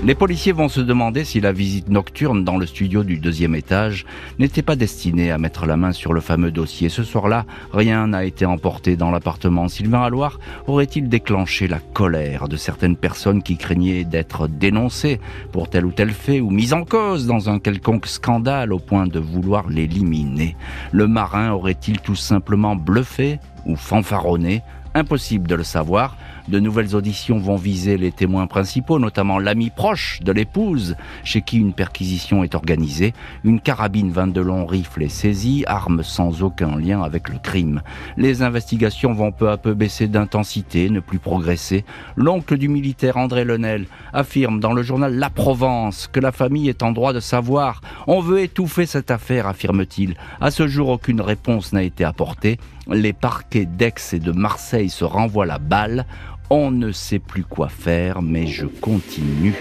[0.03, 4.07] Les policiers vont se demander si la visite nocturne dans le studio du deuxième étage
[4.39, 6.89] n'était pas destinée à mettre la main sur le fameux dossier.
[6.89, 9.67] Ce soir-là, rien n'a été emporté dans l'appartement.
[9.67, 15.19] Sylvain Alloire aurait-il déclenché la colère de certaines personnes qui craignaient d'être dénoncées
[15.51, 19.05] pour tel ou tel fait ou mises en cause dans un quelconque scandale au point
[19.05, 20.55] de vouloir l'éliminer?
[20.91, 24.63] Le marin aurait-il tout simplement bluffé ou fanfaronné?
[24.95, 26.17] Impossible de le savoir.
[26.47, 31.57] De nouvelles auditions vont viser les témoins principaux, notamment l'ami proche de l'épouse, chez qui
[31.57, 33.13] une perquisition est organisée.
[33.43, 37.81] Une carabine 22 long rifle est saisie, arme sans aucun lien avec le crime.
[38.17, 41.85] Les investigations vont peu à peu baisser d'intensité, ne plus progresser.
[42.15, 46.83] L'oncle du militaire André Lenel affirme dans le journal La Provence que la famille est
[46.83, 47.81] en droit de savoir.
[48.07, 50.15] On veut étouffer cette affaire, affirme-t-il.
[50.39, 52.59] À ce jour, aucune réponse n'a été apportée.
[52.87, 56.05] Les parquets d'Aix et de Marseille se renvoient la balle.
[56.53, 59.53] On ne sait plus quoi faire, mais je continue.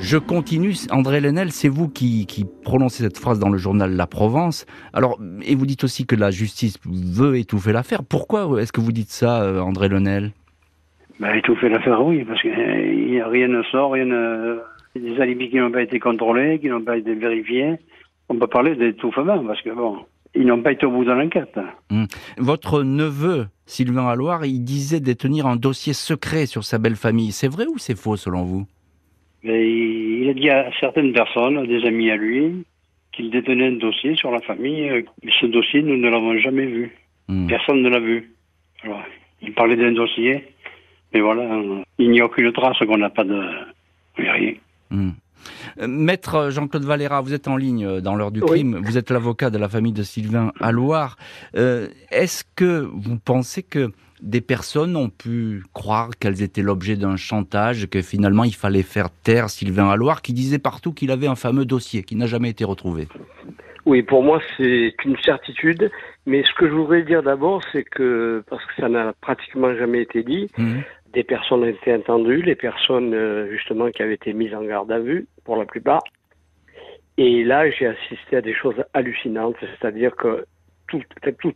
[0.00, 2.26] Je continue, André Lenel, c'est vous qui,
[2.62, 4.66] prononcez cette phrase dans le journal La Provence.
[4.92, 8.00] Alors, et vous dites aussi que la justice veut étouffer l'affaire.
[8.04, 10.32] Pourquoi est-ce que vous dites ça, euh, André Lenel?
[11.20, 14.58] Ben, Étouffer l'affaire, oui, parce que euh, rien ne sort, rien ne...
[14.94, 17.76] des alibis qui n'ont pas été contrôlés, qui n'ont pas été vérifiés.
[18.28, 20.00] On peut parler d'étouffement, parce que bon,
[20.34, 21.58] ils n'ont pas été au bout de l'enquête.
[21.90, 22.04] Hmm.
[22.36, 27.32] Votre neveu, Sylvain Alloire, il disait détenir un dossier secret sur sa belle famille.
[27.32, 28.66] C'est vrai ou c'est faux selon vous?
[29.42, 32.64] Il a dit à certaines personnes, des amis à lui,
[33.12, 35.04] qu'il détenait un dossier sur la famille.
[35.22, 36.96] Mais ce dossier, nous ne l'avons jamais vu.
[37.28, 37.46] Hmm.
[37.46, 38.32] Personne ne l'a vu.
[39.42, 40.44] il parlait d'un dossier,
[41.12, 41.44] mais voilà,
[41.98, 43.40] il n'y a aucune trace qu'on n'a pas de
[44.16, 44.54] rien.
[44.90, 45.10] Hmm.
[45.80, 48.80] Euh, Maître Jean-Claude Valera, vous êtes en ligne euh, dans l'heure du crime.
[48.82, 51.16] Vous êtes l'avocat de la famille de Sylvain Alloire.
[51.56, 53.90] Euh, est-ce que vous pensez que
[54.22, 59.10] des personnes ont pu croire qu'elles étaient l'objet d'un chantage, que finalement il fallait faire
[59.10, 62.64] taire Sylvain Alloire, qui disait partout qu'il avait un fameux dossier qui n'a jamais été
[62.64, 63.06] retrouvé?
[63.86, 65.90] Oui, pour moi c'est une certitude.
[66.26, 70.02] Mais ce que je voudrais dire d'abord, c'est que, parce que ça n'a pratiquement jamais
[70.02, 70.80] été dit, mmh
[71.12, 74.90] des personnes ont été entendues, les personnes euh, justement qui avaient été mises en garde
[74.92, 76.02] à vue pour la plupart.
[77.16, 80.44] Et là, j'ai assisté à des choses hallucinantes, c'est-à-dire que
[80.86, 81.02] tout,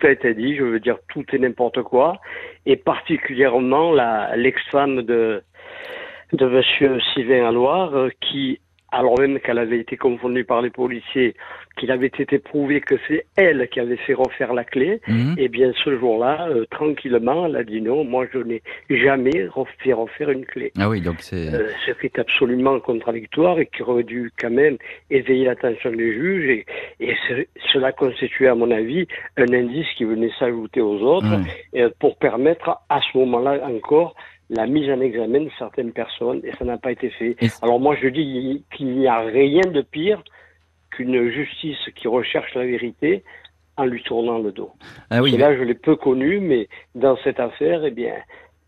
[0.02, 2.20] a été dit, je veux dire tout et n'importe quoi,
[2.66, 3.92] et particulièrement
[4.36, 5.42] l'ex-femme de,
[6.32, 8.60] de Monsieur Sylvain Alloire, euh, qui
[8.92, 11.34] alors même qu'elle avait été confondue par les policiers,
[11.76, 15.34] qu'il avait été prouvé que c'est elle qui avait fait refaire la clé, mhm.
[15.38, 19.48] et eh bien ce jour-là, euh, tranquillement, elle a dit non, moi je n'ai jamais
[19.82, 20.72] fait refaire une clé.
[20.78, 21.52] Ah oui, donc c'est...
[21.52, 24.76] Euh, ce qui est absolument contradictoire et qui aurait dû quand même
[25.10, 26.66] éveiller l'attention des juges, et,
[27.00, 27.14] et
[27.72, 29.06] cela constituait à mon avis
[29.38, 31.40] un indice qui venait s'ajouter aux autres,
[31.98, 34.14] pour permettre à ce moment-là encore
[34.52, 37.36] la mise en examen de certaines personnes et ça n'a pas été fait.
[37.62, 40.22] Alors moi je dis qu'il n'y a rien de pire
[40.90, 43.24] qu'une justice qui recherche la vérité
[43.78, 44.70] en lui tournant le dos.
[45.10, 48.14] Ah oui, là je l'ai peu connu, mais dans cette affaire, eh bien,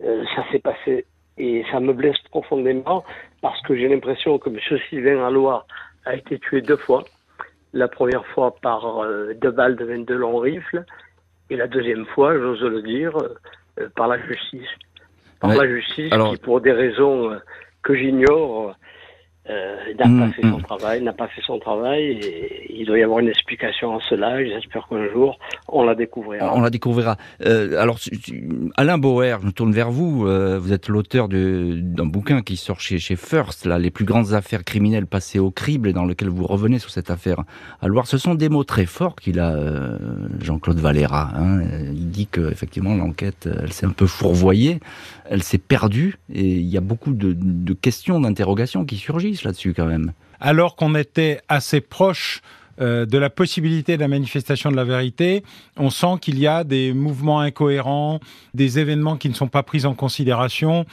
[0.02, 1.04] euh, ça s'est passé
[1.36, 3.04] et ça me blesse profondément
[3.42, 4.58] parce que j'ai l'impression que M.
[4.88, 5.66] Sylvain Allois
[6.06, 7.04] a été tué deux fois.
[7.74, 10.84] La première fois par euh, deux balles de 22 longs rifles
[11.50, 13.18] et la deuxième fois, j'ose le dire,
[13.78, 14.68] euh, par la justice
[15.48, 17.38] par la justice qui, pour des raisons euh,
[17.82, 18.76] que j'ignore,
[19.50, 20.62] euh, n'a pas mm, fait son mm.
[20.62, 24.42] travail, n'a pas fait son travail, et il doit y avoir une explication à cela.
[24.42, 26.54] J'espère qu'un jour on la découvrira.
[26.56, 27.16] On la découvrira.
[27.44, 27.98] Euh, alors,
[28.76, 30.26] Alain Bauer, je me tourne vers vous.
[30.26, 34.32] Euh, vous êtes l'auteur d'un bouquin qui sort chez, chez First, là, les plus grandes
[34.32, 37.42] affaires criminelles passées au crible, et dans lequel vous revenez sur cette affaire
[37.82, 38.06] à Loire.
[38.06, 39.98] Ce sont des mots très forts qu'il a, euh,
[40.40, 41.32] Jean-Claude Valera.
[41.36, 41.60] Hein.
[41.92, 44.80] Il dit que effectivement l'enquête, elle s'est un peu fourvoyée,
[45.28, 49.74] elle s'est perdue, et il y a beaucoup de, de questions, d'interrogations qui surgissent là-dessus
[49.74, 50.12] quand même.
[50.40, 52.42] Alors qu'on était assez proche
[52.80, 55.44] euh, de la possibilité de la manifestation de la vérité,
[55.76, 58.20] on sent qu'il y a des mouvements incohérents,
[58.52, 60.84] des événements qui ne sont pas pris en considération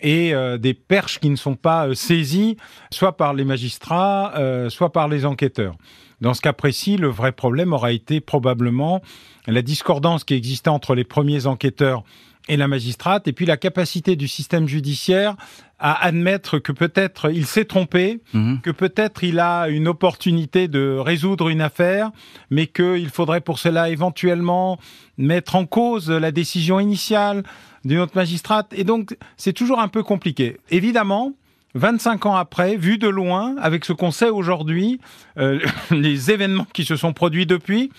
[0.00, 2.56] et euh, des perches qui ne sont pas euh, saisies,
[2.90, 4.34] soit par les magistrats,
[4.68, 5.76] soit par les enquêteurs.
[6.20, 9.00] Dans ce cas précis, le vrai problème aura été probablement
[9.46, 12.02] la discordance qui existait entre les premiers enquêteurs
[12.48, 15.36] et la magistrate, et puis la capacité du système judiciaire
[15.78, 18.60] à admettre que peut-être il s'est trompé, mhm.
[18.62, 22.10] que peut-être il a une opportunité de résoudre une affaire,
[22.50, 24.78] mais qu'il faudrait pour cela éventuellement
[25.18, 27.44] mettre en cause la décision initiale
[27.84, 28.72] d'une autre magistrate.
[28.72, 30.58] Et donc, c'est toujours un peu compliqué.
[30.70, 31.32] Évidemment,
[31.74, 35.00] 25 ans après, vu de loin, avec ce qu'on sait aujourd'hui,
[35.38, 35.60] euh,
[35.90, 37.90] les événements qui se sont produits depuis,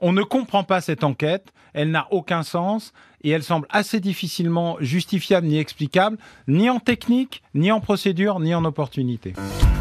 [0.00, 2.92] on ne comprend pas cette enquête, elle n'a aucun sens
[3.26, 8.54] et elle semble assez difficilement justifiable ni explicable, ni en technique, ni en procédure, ni
[8.54, 9.34] en opportunité.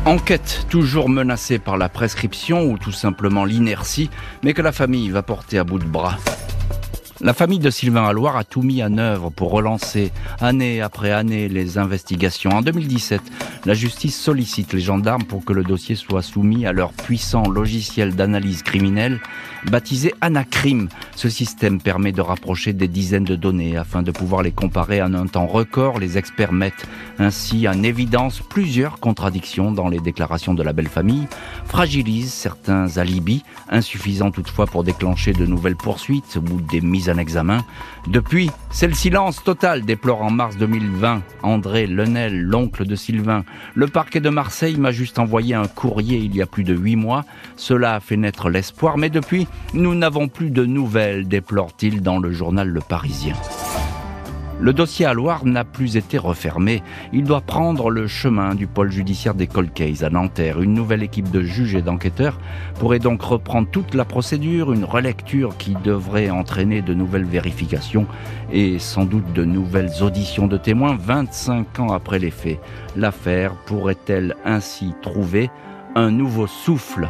[0.06, 4.10] Enquête toujours menacée par la prescription ou tout simplement l'inertie,
[4.44, 6.18] mais que la famille va porter à bout de bras.
[7.26, 10.12] La famille de Sylvain Alloire a tout mis en œuvre pour relancer
[10.42, 12.52] année après année les investigations.
[12.52, 13.20] En 2017,
[13.66, 18.16] la justice sollicite les gendarmes pour que le dossier soit soumis à leur puissant logiciel
[18.16, 19.20] d'analyse criminelle
[19.72, 20.88] baptisé Anacrim.
[21.16, 25.14] Ce système permet de rapprocher des dizaines de données afin de pouvoir les comparer en
[25.14, 25.98] un temps record.
[25.98, 26.86] Les experts mettent
[27.18, 31.28] ainsi en évidence plusieurs contradictions dans les déclarations de la belle famille,
[31.66, 37.64] fragilisent certains alibis, insuffisants toutefois pour déclencher de nouvelles poursuites ou des mises en examen.
[38.08, 43.44] Depuis, c'est le silence total, déplore en mars 2020 André Lenel, l'oncle de Sylvain.
[43.74, 46.96] Le parquet de Marseille m'a juste envoyé un courrier il y a plus de huit
[46.96, 47.26] mois.
[47.56, 52.32] Cela a fait naître l'espoir, mais depuis, nous n'avons plus de nouvelles, déplore-t-il dans le
[52.32, 53.36] journal Le Parisien.
[54.62, 56.82] Le dossier à Loire n'a plus été refermé.
[57.12, 60.62] Il doit prendre le chemin du pôle judiciaire des cold à Nanterre.
[60.62, 62.40] Une nouvelle équipe de juges et d'enquêteurs
[62.80, 68.08] pourrait donc reprendre toute la procédure, une relecture qui devrait entraîner de nouvelles vérifications
[68.52, 72.60] et sans doute de nouvelles auditions de témoins 25 ans après les faits.
[72.96, 75.50] L'affaire pourrait-elle ainsi trouver
[75.96, 77.10] un nouveau souffle?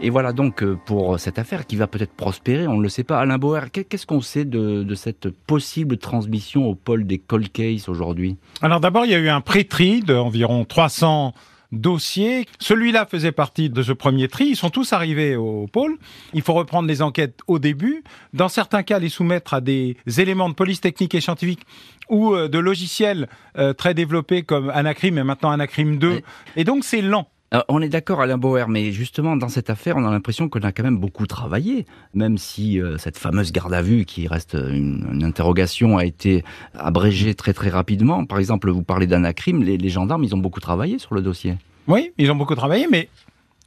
[0.00, 3.02] Et voilà donc euh, pour cette affaire qui va peut-être prospérer, on ne le sait
[3.02, 3.18] pas.
[3.18, 8.36] Alain Bauer, qu'est-ce qu'on sait de, cette possible transmission au pôle des cold cases aujourd'hui?
[8.62, 11.34] Alors d'abord, il y a eu un pré-tri d'environ 300
[11.72, 12.46] dossiers.
[12.60, 14.46] Celui-là faisait partie de ce premier tri.
[14.46, 15.98] Ils sont tous arrivés au pôle.
[16.32, 18.04] Il faut reprendre les enquêtes au début.
[18.32, 21.66] Dans certains cas, les soumettre à des éléments de police technique et scientifique
[22.08, 26.20] ou euh, de logiciels euh, très développés comme Anacrim et maintenant Anacrim 2.
[26.56, 27.28] Et donc, c'est lent.
[27.68, 30.72] On est d'accord, Alain Bauer, mais justement, dans cette affaire, on a l'impression qu'on a
[30.72, 35.22] quand même beaucoup travaillé, même si euh, cette fameuse garde à vue, qui reste une,
[35.24, 38.24] interrogation, a été abrégée très très rapidement.
[38.24, 41.56] Par exemple, vous parlez d'Anacrim, les, les gendarmes, ils ont beaucoup travaillé sur le dossier.
[41.86, 43.08] Oui, ils ont beaucoup travaillé, mais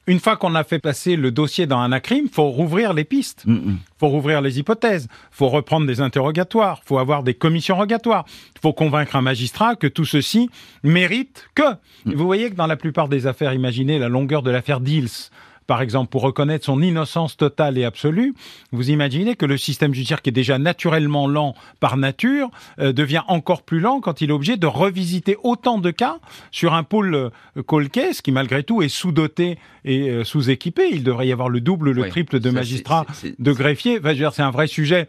[0.07, 3.43] une fois qu'on a fait passer le dossier dans un acrime, faut rouvrir les pistes,
[3.45, 3.77] il mm, mm.
[3.99, 8.25] faut rouvrir les hypothèses, faut reprendre des interrogatoires, faut avoir des commissions rogatoires,
[8.61, 10.49] faut convaincre un magistrat que tout ceci
[10.83, 11.73] mérite que.
[12.05, 12.13] Mm.
[12.13, 15.29] Vous voyez que dans la plupart des affaires, imaginez la longueur de l'affaire Dils
[15.71, 18.33] par exemple, pour reconnaître son innocence totale et absolue,
[18.73, 23.21] vous imaginez que le système judiciaire, qui est déjà naturellement lent par nature, euh, devient
[23.29, 26.17] encore plus lent quand il est obligé de revisiter autant de cas
[26.51, 30.89] sur un pôle euh, case qui, malgré tout, est sous-doté et euh, sous-équipé.
[30.91, 33.05] Il devrait y avoir le double, le triple de magistrats,
[33.39, 34.01] de greffiers.
[34.03, 35.07] c'est un vrai sujet.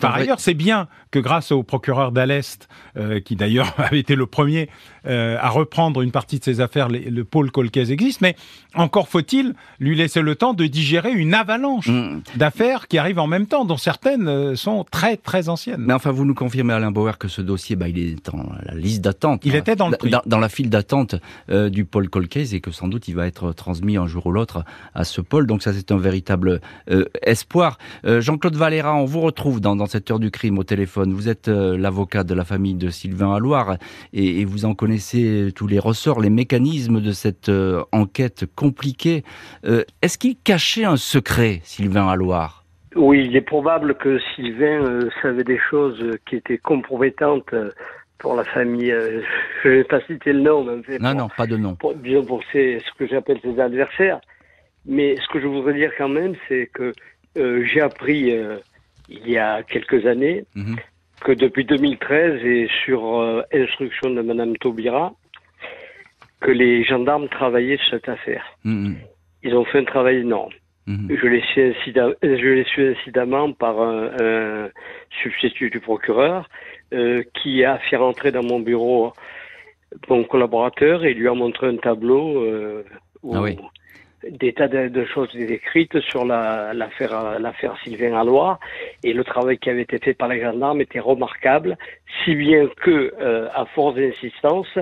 [0.00, 2.68] Par ailleurs, c'est bien que grâce au procureur d'Alest,
[3.24, 4.68] qui d'ailleurs avait été le premier
[5.04, 8.36] à reprendre une partie de ses affaires, le pôle Colquès existe, mais
[8.74, 12.22] encore faut-il lui laisser le temps de digérer une avalanche mm.
[12.36, 15.82] d'affaires qui arrivent en même temps, dont certaines euh, sont très très anciennes.
[15.86, 18.74] Mais enfin, vous nous confirmez, Alain Bauer, que ce dossier, bah, il est dans la
[18.74, 19.42] liste d'attente.
[19.44, 21.16] Il était dans le Dans, la file d'attente
[21.50, 24.32] euh, du pôle Colcase et que sans doute il va être transmis un jour ou
[24.32, 24.64] l'autre
[24.94, 25.46] à ce pôle.
[25.46, 27.78] Donc ça, c'est un véritable euh, espoir.
[28.04, 31.12] Jean-Claude Valera, on vous retrouve dans, dans, cette heure du crime au téléphone.
[31.12, 33.76] Vous êtes l'avocat de la famille de Sylvain Alloire
[34.12, 37.50] et, et, vous en connaissez tous les ressorts, les mécanismes de cette
[37.92, 39.24] enquête compliquée.
[40.02, 45.44] Est-ce qu'il cachait un secret, Sylvain Alloire Oui, il est probable que Sylvain euh, savait
[45.44, 47.70] des choses qui étaient compromettantes euh,
[48.18, 48.92] pour la famille.
[48.92, 49.22] Euh,
[49.62, 50.64] je ne vais pas citer le nom.
[50.88, 51.74] Mais non, non, pas de nom.
[51.76, 54.20] Pour, disons pour ce que j'appelle ses adversaires.
[54.86, 56.92] Mais ce que je voudrais dire quand même, c'est que
[57.34, 58.36] j'ai appris
[59.08, 60.76] il y a quelques années mhm.
[61.24, 65.14] que depuis 2013 et sur instruction de Madame Taubira,
[66.42, 68.44] que les gendarmes travaillaient sur cette affaire.
[68.64, 68.96] Mhm
[69.44, 70.52] ils ont fait un travail énorme.
[70.86, 71.16] Mhm.
[71.22, 74.68] Je l'ai su, incidemment par un,
[75.22, 76.48] substitut du procureur
[76.92, 79.12] euh, qui a fait rentrer dans mon bureau
[80.08, 82.84] mon collaborateur et lui a montré un tableau euh,
[83.22, 83.46] où, ah
[84.28, 88.58] des tas de, choses écrites sur l'affaire Sylvain Allois
[89.04, 91.76] et le travail qui avait été fait par les gendarmes était remarquable,
[92.24, 94.78] si bien que euh, à force d'insistance,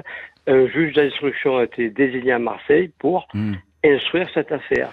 [0.47, 4.91] un juge d'instruction a été désigné à Marseille pour mhm instruire cette affaire.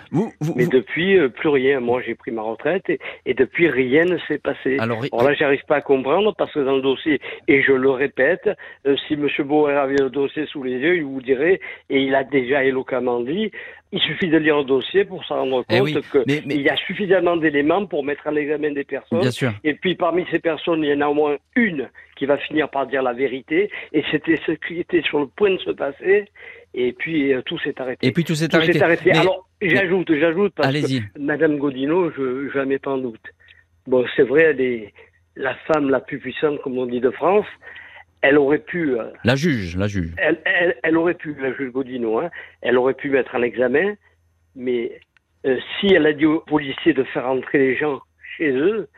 [0.55, 1.79] Mais depuis, euh, plus rien.
[1.79, 2.89] Moi, j'ai pris ma retraite
[3.25, 4.77] et, depuis, rien ne s'est passé.
[4.79, 8.49] Alors, là, j'arrive pas à comprendre parce que dans le dossier, et je le répète,
[8.85, 9.27] euh, si M.
[9.45, 13.19] Bauer avait le dossier sous les yeux, il vous dirait, et il a déjà éloquemment
[13.21, 13.51] dit,
[13.91, 17.37] il suffit de lire le dossier pour s'en rendre eh compte qu'il y a suffisamment
[17.37, 19.27] d'éléments pour mettre à l'examen des personnes.
[19.63, 22.69] Et puis parmi ces personnes, il y en a au moins une qui va finir
[22.69, 23.71] par dire la vérité.
[23.93, 26.25] Et c'était ce qui était sur le point de se passer.
[26.73, 28.07] Et puis euh, tout s'est arrêté.
[28.07, 29.11] Et puis tout s'est arrêté.
[29.11, 33.25] Alors j'ajoute, j'ajoute parce que Madame Godino, je ne mets pas en doute.
[33.87, 34.93] Bon, c'est vrai, elle est
[35.35, 37.47] la femme la plus puissante, comme on dit, de France.
[38.21, 38.99] Elle aurait pu.
[38.99, 40.13] Euh, la juge, la juge.
[40.17, 40.37] Elle,
[40.83, 42.29] elle, aurait pu, la juge Godino, hein,
[42.61, 43.95] elle aurait pu mettre en examen,
[44.55, 44.99] mais
[45.45, 48.01] euh, si elle a dit aux policiers de faire entrer les gens
[48.37, 48.89] chez eux,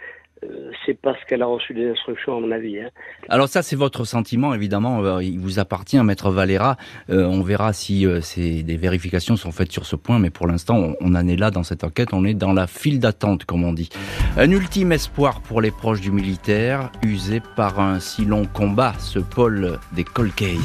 [0.85, 2.79] c'est parce qu'elle a reçu des instructions, à mon avis.
[2.79, 2.89] Hein.
[3.29, 5.03] Alors ça, c'est votre sentiment, évidemment.
[5.03, 6.77] Euh, il vous appartient, Maître Valera.
[7.09, 11.15] Euh, on verra si des vérifications sont faites sur ce point, mais pour l'instant, on,
[11.15, 12.09] en est là dans cette enquête.
[12.13, 13.89] On est dans la file d'attente, comme on dit.
[14.37, 19.19] Un ultime espoir pour les proches du militaire, usé par un si long combat, ce
[19.19, 20.57] pôle des Colcays.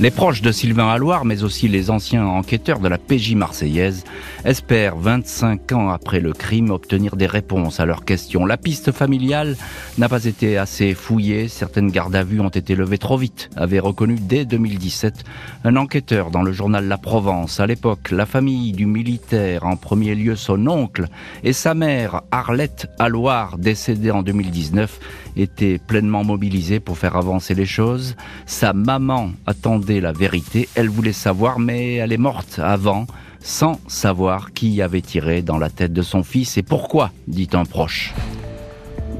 [0.00, 4.04] Les proches de Sylvain Alloire, mais aussi les anciens enquêteurs de la PJ marseillaise,
[4.46, 8.46] espèrent, 25 ans après le crime, obtenir des réponses à leurs questions.
[8.46, 9.58] La piste familiale
[9.98, 13.78] n'a pas été assez fouillée, certaines gardes à vue ont été levées trop vite, avait
[13.78, 15.22] reconnu dès 2017
[15.64, 17.60] un enquêteur dans le journal La Provence.
[17.60, 21.08] À l'époque, la famille du militaire, en premier lieu son oncle,
[21.44, 24.98] et sa mère, Arlette Alloire, décédée en 2019,
[25.36, 28.16] était pleinement mobilisée pour faire avancer les choses.
[28.46, 33.06] Sa maman attendait la vérité, elle voulait savoir, mais elle est morte avant,
[33.40, 37.64] sans savoir qui avait tiré dans la tête de son fils et pourquoi, dit un
[37.64, 38.14] proche.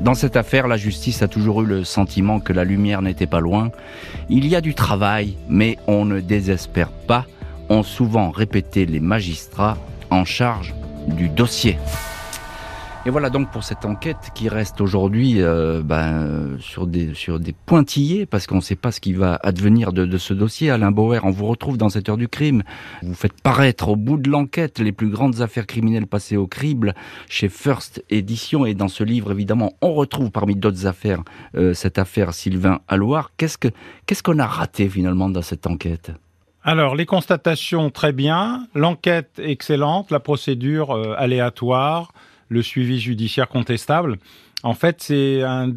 [0.00, 3.40] Dans cette affaire, la justice a toujours eu le sentiment que la lumière n'était pas
[3.40, 3.70] loin.
[4.30, 7.26] Il y a du travail, mais on ne désespère pas
[7.68, 9.76] ont souvent répété les magistrats
[10.10, 10.74] en charge
[11.06, 11.78] du dossier.
[13.06, 17.54] Et voilà donc pour cette enquête qui reste aujourd'hui euh, ben, sur, des, sur des
[17.54, 20.70] pointillés, parce qu'on ne sait pas ce qui va advenir de, ce dossier.
[20.70, 22.62] Alain Bauer, on vous retrouve dans cette heure du crime.
[23.00, 26.94] Vous faites paraître au bout de l'enquête les plus grandes affaires criminelles passées au crible
[27.26, 28.66] chez First Edition.
[28.66, 31.22] Et dans ce livre, évidemment, on retrouve parmi d'autres affaires
[31.54, 33.30] euh, cette affaire Sylvain Alloir.
[33.38, 33.70] Qu'est-ce qu'on
[34.12, 36.12] ce qu'on a raté finalement dans cette enquête?
[36.62, 38.66] Alors, les constatations, très bien.
[38.74, 40.10] L'enquête, excellente.
[40.10, 42.12] La procédure, euh, aléatoire
[42.50, 44.18] le suivi judiciaire contestable.
[44.62, 45.72] En fait, c'est un,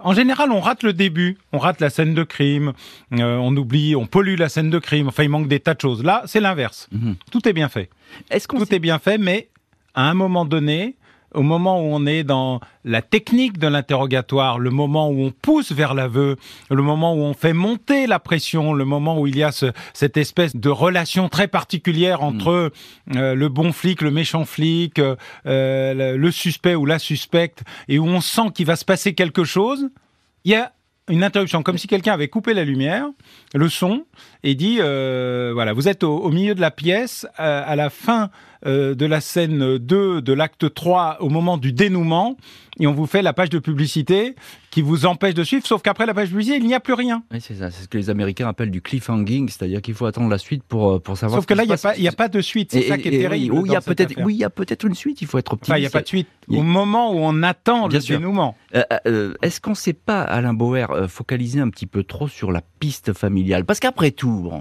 [0.00, 2.72] en général, on rate le début, on rate la scène de crime,
[3.12, 5.08] euh, on oublie, on pollue la scène de crime.
[5.08, 6.04] Enfin, il manque des tas de choses.
[6.04, 6.88] Là, c'est l'inverse.
[6.92, 7.16] Mhm.
[7.32, 7.90] Tout est bien fait.
[8.30, 9.48] Est-ce Tout est bien fait, mais
[9.94, 10.94] à un moment donné,
[11.36, 15.70] au moment où on est dans la technique de l'interrogatoire, le moment où on pousse
[15.70, 16.36] vers l'aveu,
[16.70, 19.50] le moment où on fait monter la pression, le moment où il y a
[19.92, 22.72] cette espèce de relation très particulière entre
[23.06, 23.18] mm.
[23.18, 25.14] euh, le bon flic, le méchant flic, euh,
[26.16, 29.88] le suspect ou la suspecte, et où on sent qu'il va se passer quelque chose,
[30.44, 30.72] il y a
[31.08, 33.06] une interruption, comme si quelqu'un avait coupé la lumière,
[33.54, 34.04] le son,
[34.42, 38.30] et dit, euh, voilà, vous êtes au, milieu de la pièce, à la fin
[38.66, 42.36] euh, de la scène 2 de l'acte 3 au moment du dénouement
[42.78, 44.34] et on vous fait la page de publicité
[44.70, 46.92] qui vous empêche de suivre, sauf qu'après la page de publicité, il n'y a plus
[46.92, 47.22] rien.
[47.32, 50.28] Oui, c'est ça, c'est ce que les Américains appellent du cliffhanging, c'est-à-dire qu'il faut attendre
[50.28, 51.38] la suite pour, euh, pour savoir.
[51.38, 53.54] Sauf que là, il n'y a, a, pas de suite, c'est ça qui est terrible.
[53.54, 55.54] Oui, il y a peut-être, oui, il y a peut-être une suite, il faut être
[55.54, 55.78] optimiste.
[55.78, 56.28] il n'y a pas de suite.
[56.48, 58.54] Au moment où on attend le dénouement.
[58.74, 62.52] Euh, euh, est-ce qu'on ne sait pas, Alain Bauer, focaliser un petit peu trop sur
[62.52, 63.64] la piste familiale?
[63.64, 64.60] Parce qu'après tout, bon,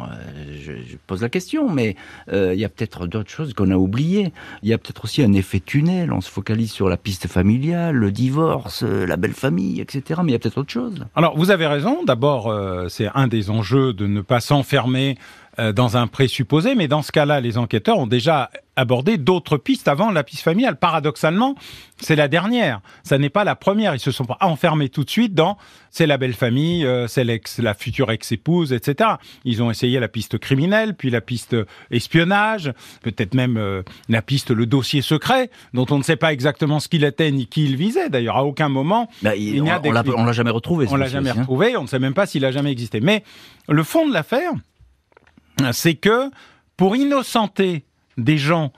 [0.64, 1.98] je, je, pose la question, mais
[2.32, 4.32] il y a peut-être d'autres choses qu'on a oubliées.
[4.64, 6.14] Il y a peut-être aussi un effet tunnel.
[6.14, 10.22] On se focalise sur la piste familiale, le divorce, la belle famille, etc.
[10.24, 11.06] Mais il y a peut-être autre chose.
[11.16, 12.04] Alors, vous avez raison.
[12.04, 15.18] D'abord, euh, c'est un des enjeux de ne pas s'enfermer
[15.60, 19.88] euh, dans un présupposé, mais dans ce cas-là, les enquêteurs ont déjà abordé d'autres pistes
[19.88, 20.78] avant la piste familiale.
[20.78, 21.56] Paradoxalement,
[21.98, 22.82] c'est la dernière.
[23.04, 23.96] Ça n'est pas la première.
[23.96, 25.58] Ils se sont pas enfermés tout de suite dans
[25.92, 29.12] c'est la belle famille, euh, c'est l'ex, la future ex-épouse, etc.
[29.46, 31.56] Ils ont essayé la piste criminelle, puis la piste
[31.90, 36.82] espionnage, peut-être même euh, la piste le dossier secret, dont on ne sait pas exactement
[36.82, 38.10] ce qu'il était ni qui il visait.
[38.10, 39.68] D'ailleurs, à aucun moment, bah, il, on,
[40.18, 40.86] on l'a jamais retrouvé.
[40.90, 41.78] On l'a jamais retrouvé.
[41.78, 43.00] On ne sait même pas s'il a jamais existé.
[43.00, 43.24] Mais
[43.70, 44.52] le fond de l'affaire,
[45.72, 46.30] c'est que
[46.78, 47.86] pour innocenter
[48.18, 48.72] des gens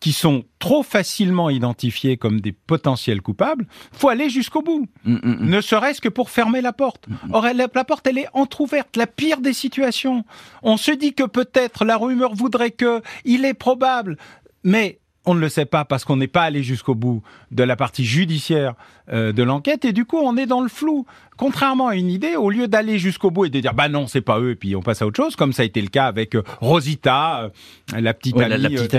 [0.00, 4.86] qui sont trop facilement identifiés comme des potentiels coupables, faut aller jusqu'au bout.
[5.04, 5.48] Mm, mm, mm.
[5.48, 7.06] Ne serait-ce que pour fermer la porte.
[7.32, 10.24] Or, la, la, porte, elle est entr'ouverte, la pire des situations.
[10.62, 14.18] On se dit que peut-être la rumeur voudrait que, il est probable,
[14.62, 17.76] mais on ne le sait pas parce qu'on n'est pas allé jusqu'au bout de la
[17.76, 18.74] partie judiciaire
[19.12, 21.06] euh, de l'enquête et du coup on est dans le flou.
[21.36, 24.20] Contrairement à une idée, au lieu d'aller jusqu'au bout et de dire bah non c'est
[24.20, 26.06] pas eux et puis on passe à autre chose, comme ça a été le cas
[26.06, 27.50] avec euh, Rosita,
[27.94, 28.94] euh, la petite amie la, petite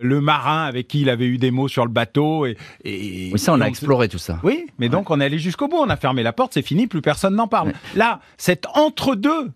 [0.00, 3.38] le marin avec qui il avait eu des mots sur le bateau et, et oui
[3.38, 4.40] ça on a exploré tout ça.
[4.42, 6.86] Oui, mais donc on est allé jusqu'au bout, on a fermé la porte, c'est fini,
[6.86, 7.72] plus personne n'en parle.
[7.94, 9.50] Là, c'est entre deux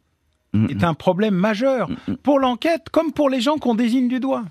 [0.55, 0.85] Mm, est mm.
[0.85, 4.45] un problème majeur mm, pour l'enquête comme pour les gens qu'on désigne du doigt.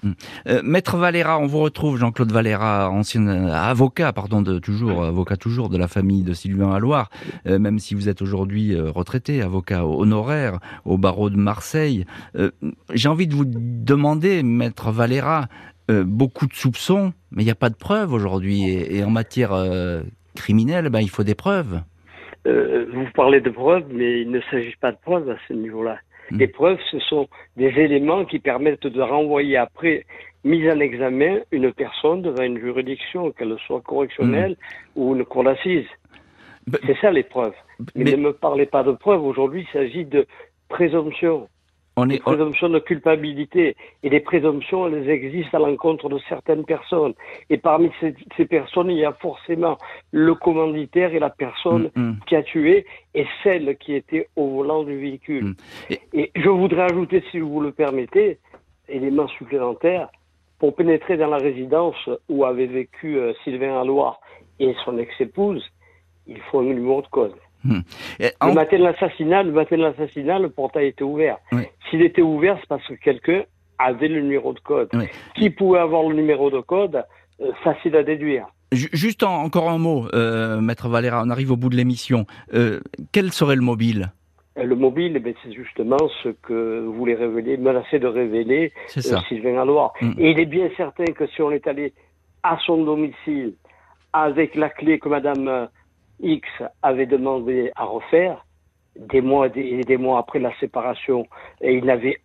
[0.48, 5.38] Euh, Maître Valera, on vous retrouve, Jean-Claude Valera, ancien euh, avocat, pardon, de toujours avocat
[5.38, 7.10] toujours de la famille de Sylvain Alloire,
[7.48, 12.06] euh, même si vous êtes aujourd'hui retraité, avocat honoraire au barreau de Marseille.
[12.94, 15.48] J'ai envie de vous demander, Maître Valera,
[15.90, 19.52] beaucoup de soupçons, mais il n'y a pas de preuves aujourd'hui, et, en matière
[20.36, 21.82] criminelle, ben, il faut des preuves.
[22.46, 26.00] Euh, vous parlez de preuves, mais il ne s'agit pas de preuves à ce niveau-là.
[26.32, 26.38] Hmm.
[26.38, 27.28] Les preuves, ce sont
[27.58, 30.06] des éléments qui permettent de renvoyer après
[30.44, 34.58] mise en examen une personne devant une juridiction, qu'elle soit correctionnelle
[34.96, 35.02] hmm.
[35.02, 35.88] ou une cour d'assises.
[36.86, 37.56] C'est ça les preuves.
[37.96, 39.24] Mais, ne me parlez pas de preuves.
[39.24, 40.26] Aujourd'hui, il s'agit de
[40.70, 41.50] présomption
[41.96, 42.14] on est...
[42.14, 43.76] Des présomptions de culpabilité.
[44.04, 47.14] Et les présomptions, elles existent à l'encontre de certaines personnes.
[47.50, 49.78] Et parmi ces, personnes, il y a forcément
[50.12, 52.20] le commanditaire et la personne mm, mm.
[52.28, 55.46] qui a tué et celle qui était au volant du véhicule.
[55.46, 55.56] Mm.
[56.14, 56.32] Et...
[56.36, 58.40] je voudrais ajouter, si vous le permettez,
[58.90, 60.10] élément supplémentaire,
[60.60, 64.22] pour pénétrer dans la résidence où avait vécu euh, Sylvain Alloire
[64.60, 65.64] et son ex-épouse,
[66.26, 67.34] il faut un numéro de code.
[67.64, 67.80] Hmm.
[68.20, 71.38] Le matin de l'assassinat, le matin de l'assassinat, le portail était ouvert.
[71.90, 73.44] S'il était ouvert, c'est parce que quelqu'un
[73.80, 74.90] avait le numéro de code.
[75.36, 77.04] Qui pouvait avoir le numéro de code
[77.42, 78.48] euh, Facile à déduire.
[78.72, 82.26] Juste encore un mot, euh, Maître Valera, on arrive au bout de l'émission.
[82.54, 82.80] Euh,
[83.12, 84.12] quel serait le mobile?
[84.56, 89.94] Le mobile, eh c'est justement ce que voulait révéler, menacer de révéler Sylvain Alloire.
[90.02, 90.14] Hmm.
[90.18, 91.94] Et il est bien certain que si on est allé
[92.44, 93.54] à son domicile
[94.12, 95.70] avec la clé que Madame
[96.24, 96.48] X
[96.82, 98.46] avait demandé à refaire
[98.98, 101.28] des mois et des, mois après la séparation
[101.62, 102.20] et il n'avait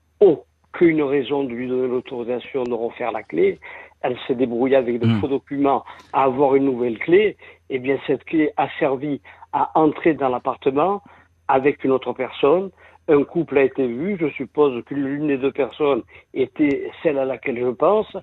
[0.73, 3.59] qu'une raison de lui donner l'autorisation de refaire la clé.
[4.01, 5.21] Elle s'est débrouillée avec de hmm.
[5.21, 7.37] faux documents à avoir une nouvelle clé.
[7.71, 9.21] Eh bien, cette clé a servi
[9.53, 11.03] à entrer dans l'appartement
[11.49, 12.71] avec une autre personne.
[13.09, 14.17] Un couple a été vu.
[14.21, 16.03] Je suppose que l'une des deux personnes
[16.35, 18.15] était celle à laquelle je pense.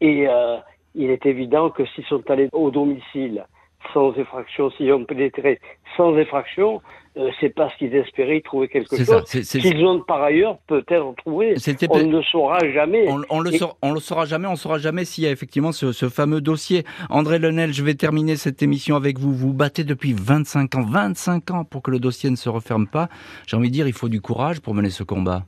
[0.00, 0.58] Et euh,
[0.94, 3.44] il est évident que s'ils sont allés au domicile
[3.92, 5.60] sans effraction, s'ils ont pénétré
[5.96, 6.80] sans effraction,
[7.16, 11.54] euh, c'est parce qu'ils espéraient trouver quelque chose qu'ils ont par ailleurs peut-être trouvé.
[11.88, 13.06] On ne le saura jamais.
[13.30, 14.48] On, le saura, on le saura jamais.
[14.48, 16.82] On saura jamais s'il y a effectivement ce, ce, fameux dossier.
[17.10, 19.32] André Lenel, je vais terminer cette émission avec vous.
[19.32, 23.08] Vous battez depuis 25 ans, 25 ans pour que le dossier ne se referme pas.
[23.46, 25.44] J'ai envie de dire, il faut du courage pour mener ce combat.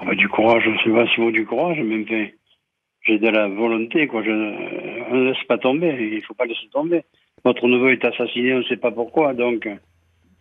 [0.00, 2.06] Oh, bah, du courage, je ne sais pas s'il faut du courage, même
[3.02, 4.06] j'ai de la volonté.
[4.06, 4.22] Quoi.
[4.22, 5.94] Je, ne laisse pas tomber.
[6.00, 7.02] Il ne faut pas laisser tomber.
[7.44, 9.68] Votre neveu est assassiné, on ne sait pas pourquoi, donc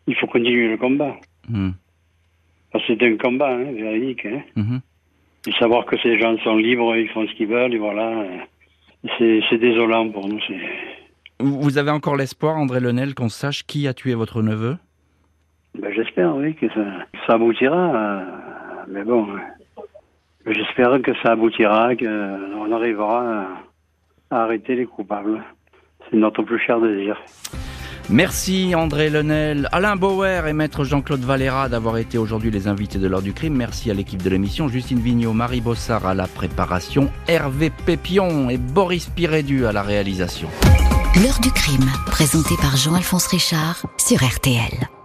[0.07, 1.15] il faut continuer le combat.
[1.49, 1.71] Hmm.
[2.87, 4.25] C'est un combat, hein, véridique.
[4.25, 4.41] Hein.
[4.55, 4.77] Hmm.
[5.47, 8.25] Et savoir que ces gens sont libres, ils font ce qu'ils veulent, et voilà.
[9.17, 10.39] C'est désolant pour nous.
[11.39, 14.77] Vous avez encore l'espoir, André Lenel, qu'on sache qui a tué votre neveu?
[15.79, 16.85] Ben, J'espère, oui, que ça,
[17.25, 17.95] ça aboutira.
[17.95, 18.21] Euh,
[18.89, 19.27] mais bon,
[20.45, 23.47] j'espère que ça aboutira, qu'on arrivera
[24.29, 25.41] à arrêter les coupables.
[26.09, 27.17] C'est notre plus cher désir.
[28.09, 33.07] Merci André Lenel, Alain Bauer et maître Jean-Claude Valera d'avoir été aujourd'hui les invités de
[33.07, 33.55] l'heure du crime.
[33.55, 38.57] Merci à l'équipe de l'émission, Justine Vignot, Marie Bossard à la préparation, Hervé Pépion et
[38.57, 40.49] Boris Pirédu à la réalisation.
[41.23, 45.00] L'heure du crime, présenté par Jean-Alphonse Richard sur RTL.